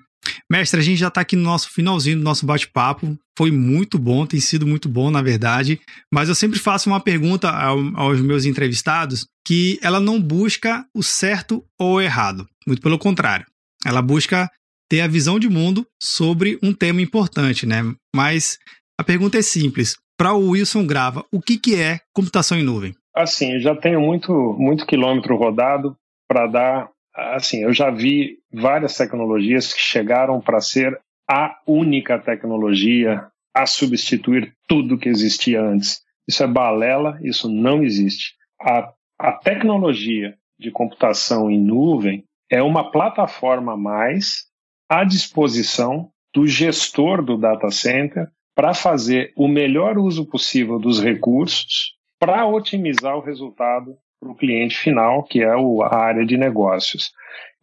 Mestre, 0.50 0.80
a 0.80 0.82
gente 0.82 0.98
já 0.98 1.08
está 1.08 1.20
aqui 1.20 1.36
no 1.36 1.42
nosso 1.42 1.70
finalzinho 1.70 2.16
do 2.16 2.22
nosso 2.22 2.46
bate-papo. 2.46 3.18
Foi 3.36 3.50
muito 3.50 3.98
bom, 3.98 4.24
tem 4.24 4.40
sido 4.40 4.66
muito 4.66 4.88
bom, 4.88 5.10
na 5.10 5.20
verdade. 5.20 5.80
Mas 6.12 6.28
eu 6.28 6.34
sempre 6.34 6.58
faço 6.58 6.88
uma 6.88 7.00
pergunta 7.00 7.50
aos 7.50 8.20
meus 8.20 8.46
entrevistados 8.46 9.26
que 9.46 9.78
ela 9.82 10.00
não 10.00 10.20
busca 10.20 10.86
o 10.94 11.02
certo 11.02 11.62
ou 11.78 11.96
o 11.96 12.00
errado. 12.00 12.46
Muito 12.66 12.80
pelo 12.80 12.98
contrário. 12.98 13.44
Ela 13.84 14.00
busca 14.00 14.50
ter 14.94 15.00
a 15.00 15.08
visão 15.08 15.40
de 15.40 15.48
mundo 15.48 15.84
sobre 16.00 16.56
um 16.62 16.72
tema 16.72 17.02
importante, 17.02 17.66
né? 17.66 17.82
Mas 18.14 18.56
a 18.96 19.02
pergunta 19.02 19.36
é 19.36 19.42
simples. 19.42 19.96
Para 20.16 20.34
o 20.34 20.50
Wilson 20.50 20.86
Grava, 20.86 21.24
o 21.32 21.40
que, 21.40 21.58
que 21.58 21.74
é 21.74 21.98
computação 22.14 22.56
em 22.56 22.62
nuvem? 22.62 22.94
Assim, 23.12 23.54
eu 23.54 23.60
já 23.60 23.74
tenho 23.74 24.00
muito, 24.00 24.32
muito 24.56 24.86
quilômetro 24.86 25.36
rodado 25.36 25.96
para 26.28 26.46
dar. 26.46 26.90
Assim, 27.12 27.64
eu 27.64 27.72
já 27.72 27.90
vi 27.90 28.38
várias 28.52 28.96
tecnologias 28.96 29.72
que 29.72 29.80
chegaram 29.80 30.40
para 30.40 30.60
ser 30.60 30.96
a 31.28 31.58
única 31.66 32.16
tecnologia 32.16 33.26
a 33.52 33.66
substituir 33.66 34.54
tudo 34.68 34.96
que 34.96 35.08
existia 35.08 35.60
antes. 35.60 36.02
Isso 36.28 36.44
é 36.44 36.46
balela, 36.46 37.18
isso 37.20 37.48
não 37.48 37.82
existe. 37.82 38.34
A, 38.60 38.92
a 39.18 39.32
tecnologia 39.32 40.36
de 40.56 40.70
computação 40.70 41.50
em 41.50 41.60
nuvem 41.60 42.22
é 42.48 42.62
uma 42.62 42.92
plataforma 42.92 43.72
a 43.72 43.76
mais 43.76 44.53
à 44.88 45.04
disposição 45.04 46.10
do 46.34 46.46
gestor 46.46 47.22
do 47.22 47.36
data 47.36 47.70
center 47.70 48.28
para 48.54 48.74
fazer 48.74 49.32
o 49.36 49.48
melhor 49.48 49.98
uso 49.98 50.26
possível 50.26 50.78
dos 50.78 51.02
recursos 51.02 51.94
para 52.18 52.46
otimizar 52.46 53.16
o 53.16 53.20
resultado 53.20 53.96
para 54.20 54.30
o 54.30 54.34
cliente 54.34 54.76
final, 54.76 55.22
que 55.22 55.42
é 55.42 55.50
a 55.50 55.96
área 55.96 56.24
de 56.24 56.36
negócios. 56.36 57.12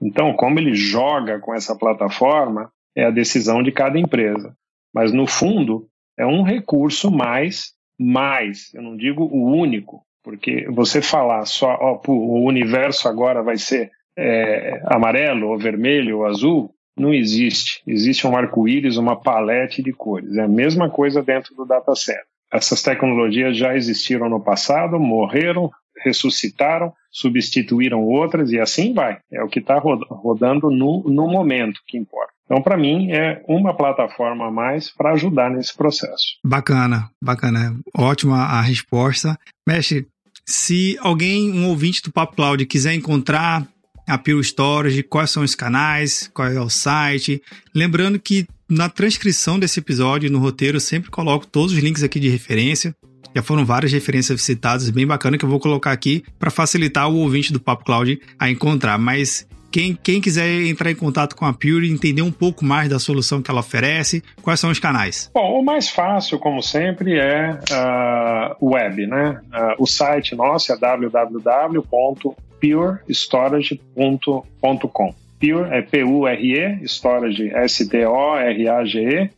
Então, 0.02 0.34
como 0.34 0.60
ele 0.60 0.76
joga 0.76 1.40
com 1.40 1.54
essa 1.54 1.76
plataforma, 1.76 2.72
é 2.96 3.06
a 3.06 3.12
decisão 3.12 3.64
de 3.64 3.72
cada 3.72 3.98
empresa. 3.98 4.56
Mas, 4.94 5.12
no 5.12 5.26
fundo, 5.26 5.88
é 6.18 6.26
um 6.26 6.44
recurso 6.44 7.10
mais, 7.10 7.74
mais, 8.00 8.74
eu 8.74 8.82
não 8.82 8.98
digo 8.98 9.24
o 9.24 9.46
único, 9.56 10.06
porque 10.24 10.68
você 10.70 11.02
falar 11.02 11.46
só, 11.46 11.78
ó, 11.80 12.02
o 12.08 12.46
universo 12.46 13.08
agora 13.08 13.42
vai 13.42 13.58
ser 13.58 13.92
é, 14.18 14.82
amarelo, 14.86 15.50
ou 15.50 15.58
vermelho, 15.58 16.20
ou 16.20 16.26
azul, 16.26 16.76
não 16.98 17.14
existe. 17.14 17.82
Existe 17.88 18.26
um 18.28 18.36
arco-íris, 18.36 18.98
uma 18.98 19.16
palete 19.16 19.82
de 19.82 19.92
cores. 19.92 20.36
É 20.36 20.44
a 20.44 20.48
mesma 20.48 20.90
coisa 20.90 21.22
dentro 21.22 21.56
do 21.56 21.66
data 21.66 21.96
center. 21.96 22.24
Essas 22.52 22.82
tecnologias 22.82 23.58
já 23.58 23.76
existiram 23.76 24.30
no 24.30 24.44
passado, 24.44 25.00
morreram, 25.00 25.72
ressuscitaram, 26.04 26.94
substituíram 27.10 28.04
outras 28.04 28.52
e 28.52 28.60
assim 28.60 28.94
vai. 28.94 29.20
É 29.32 29.42
o 29.44 29.48
que 29.48 29.60
está 29.60 29.78
rodando 29.80 30.70
no, 30.70 31.04
no 31.04 31.28
momento 31.28 31.80
que 31.88 31.98
importa. 31.98 32.32
Então, 32.46 32.62
para 32.62 32.76
mim, 32.76 33.12
é 33.12 33.42
uma 33.48 33.74
plataforma 33.74 34.48
a 34.48 34.52
mais 34.52 34.90
para 34.94 35.14
ajudar 35.14 35.50
nesse 35.50 35.76
processo. 35.76 36.38
Bacana, 36.44 37.10
bacana. 37.24 37.80
Ótima 37.96 38.40
a 38.40 38.62
resposta. 38.62 39.40
Mestre, 39.66 40.06
se 40.46 40.98
alguém, 41.00 41.50
um 41.54 41.70
ouvinte 41.70 42.02
do 42.02 42.12
Papo 42.12 42.36
Cloud, 42.36 42.66
quiser 42.66 42.94
encontrar 42.94 43.66
a 44.12 44.18
Pure 44.18 44.44
Storage, 44.44 45.04
quais 45.04 45.32
são 45.32 45.42
os 45.42 45.56
canais, 45.56 46.30
qual 46.34 46.50
é 46.50 46.60
o 46.60 46.70
site. 46.70 47.42
Lembrando 47.74 48.20
que 48.20 48.46
na 48.70 48.90
transcrição 48.90 49.58
desse 49.58 49.80
episódio, 49.80 50.30
no 50.30 50.38
roteiro, 50.40 50.76
eu 50.76 50.82
sempre 50.82 51.10
coloco 51.10 51.48
todos 51.48 51.72
os 51.72 51.80
links 51.80 52.04
aqui 52.04 52.20
de 52.20 52.28
referência. 52.28 52.94
Já 53.34 53.42
foram 53.42 53.66
várias 53.66 53.94
referências 53.94 54.42
citadas, 54.42 54.90
bem 54.90 55.08
bacana, 55.08 55.38
que 55.38 55.46
eu 55.46 55.50
vou 55.50 55.62
colocar 55.62 55.94
aqui 55.94 56.26
para 56.38 56.52
facilitar 56.52 57.10
o 57.10 57.16
ouvinte 57.20 57.54
do 57.54 57.60
Papo 57.60 57.86
Cloud 57.86 58.20
a 58.38 58.50
encontrar. 58.50 58.98
Mas 58.98 59.48
quem, 59.72 59.98
quem 60.04 60.20
quiser 60.20 60.66
entrar 60.66 60.92
em 60.92 60.96
contato 60.96 61.34
com 61.34 61.46
a 61.46 61.54
Pure 61.54 61.88
e 61.88 61.92
entender 61.92 62.22
um 62.22 62.34
pouco 62.34 62.66
mais 62.66 62.90
da 62.90 63.00
solução 63.00 63.42
que 63.42 63.50
ela 63.50 63.62
oferece, 63.62 64.22
quais 64.42 64.60
são 64.60 64.70
os 64.70 64.80
canais? 64.80 65.32
Bom, 65.34 65.58
o 65.58 65.64
mais 65.64 65.90
fácil, 65.90 66.38
como 66.38 66.62
sempre, 66.62 67.18
é 67.18 67.58
uh, 67.72 68.66
web, 68.66 69.08
né? 69.08 69.40
Uh, 69.54 69.84
o 69.84 69.88
site 69.88 70.36
nosso 70.36 70.74
é 70.74 70.78
www.purestorage.com. 72.62 75.16
Pure 75.40 75.70
é 75.72 75.82
P-U-R-E, 75.82 76.86
storage, 76.86 77.50
S-T-O-R-A-G-E. 77.50 79.32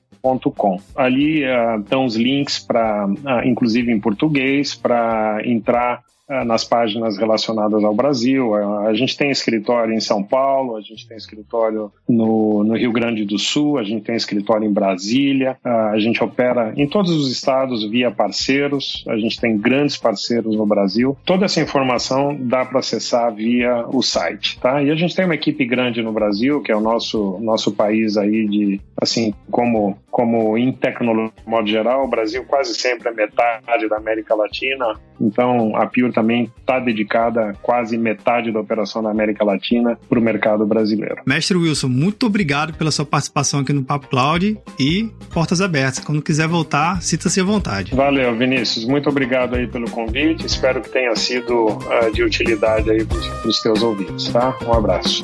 Ali 0.96 1.44
uh, 1.44 1.82
estão 1.82 2.06
os 2.06 2.16
links 2.16 2.58
para, 2.60 3.08
uh, 3.08 3.46
inclusive 3.46 3.92
em 3.92 4.00
português, 4.00 4.74
para 4.74 5.42
entrar 5.46 6.02
nas 6.46 6.64
páginas 6.64 7.18
relacionadas 7.18 7.84
ao 7.84 7.94
Brasil. 7.94 8.58
É, 8.58 8.90
a 8.90 8.94
gente 8.94 9.18
tem 9.18 9.30
escritório 9.30 9.94
em 9.94 10.00
São 10.00 10.24
Paulo, 10.24 10.76
a 10.76 10.82
gente 10.82 11.08
tem 11.08 11.18
escritório 11.18 11.92
no, 12.08 12.64
no 12.64 12.78
Rio 12.78 12.92
Grande 12.92 13.26
do 13.26 13.38
Sul, 13.38 13.78
a 13.78 13.84
gente 13.84 14.04
tem 14.04 14.16
escritório 14.16 14.68
em 14.68 14.72
Brasília, 14.72 15.58
é, 15.64 15.70
a 15.70 16.00
gente 16.00 16.24
opera 16.24 16.74
em 16.76 16.88
todos 16.88 17.12
os 17.12 17.32
estados 17.32 17.90
via 17.90 18.12
parceiros, 18.12 19.04
a 19.08 19.18
gente 19.18 19.40
tem 19.40 19.58
grandes 19.58 19.98
parceiros 19.98 20.56
no 20.56 20.66
Brasil. 20.66 21.18
Toda 21.26 21.46
essa 21.46 21.62
informação 21.62 22.36
dá 22.40 22.66
para 22.66 22.80
acessar 22.80 23.34
via 23.34 23.86
o 23.88 24.02
site, 24.02 24.60
tá? 24.60 24.82
E 24.82 24.90
a 24.90 24.96
gente 24.96 25.16
tem 25.16 25.26
uma 25.26 25.36
equipe 25.36 25.66
grande 25.66 26.02
no 26.02 26.12
Brasil, 26.12 26.62
que 26.62 26.72
é 26.72 26.76
o 26.76 26.82
nosso, 26.82 27.40
nosso 27.42 27.72
país 27.72 28.18
aí 28.18 28.48
de, 28.48 28.82
assim, 29.04 29.34
como, 29.52 29.98
como 30.10 30.58
em 30.58 30.72
tecnologia, 30.72 31.34
de 31.44 31.50
modo 31.50 31.68
geral, 31.68 32.04
o 32.04 32.08
Brasil 32.08 32.44
quase 32.46 32.74
sempre 32.74 33.10
é 33.10 33.12
metade 33.12 33.88
da 33.88 33.98
América 33.98 34.36
Latina, 34.36 35.00
então 35.20 35.76
a 35.76 35.86
Pure 35.86 36.12
também 36.12 36.52
está 36.60 36.80
dedicada 36.80 37.54
quase 37.62 37.98
metade 37.98 38.52
da 38.52 38.60
operação 38.60 39.04
da 39.04 39.12
América 39.12 39.44
Latina 39.44 39.98
para 40.10 40.20
o 40.20 40.22
mercado 40.22 40.66
brasileiro. 40.66 41.22
Mestre 41.26 41.58
Wilson, 41.58 41.88
muito 41.88 42.26
obrigado 42.26 42.74
pela 42.74 42.92
sua 42.92 43.06
participação 43.06 43.62
aqui 43.62 43.74
no 43.74 43.84
Papo 43.84 44.08
Cloud 44.08 44.58
e 44.80 45.10
portas 45.34 45.62
abertas. 45.62 46.00
Quando 46.00 46.22
quiser 46.22 46.48
voltar, 46.48 47.02
sinta-se 47.02 47.40
à 47.40 47.44
vontade. 47.44 47.96
Valeu, 47.96 48.36
Vinícius. 48.36 48.86
Muito 48.86 49.10
obrigado 49.10 49.56
aí 49.56 49.68
pelo 49.68 49.90
convite. 49.90 50.46
Espero 50.46 50.82
que 50.82 50.90
tenha 50.90 51.16
sido 51.16 51.68
uh, 51.68 52.12
de 52.14 52.24
utilidade 52.24 52.90
aí 52.90 53.06
para 53.06 53.48
os 53.48 53.62
teus 53.62 53.82
ouvintes, 53.82 54.30
tá? 54.30 54.58
Um 54.66 54.74
abraço. 54.74 55.24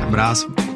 Um 0.00 0.08
abraço. 0.08 0.75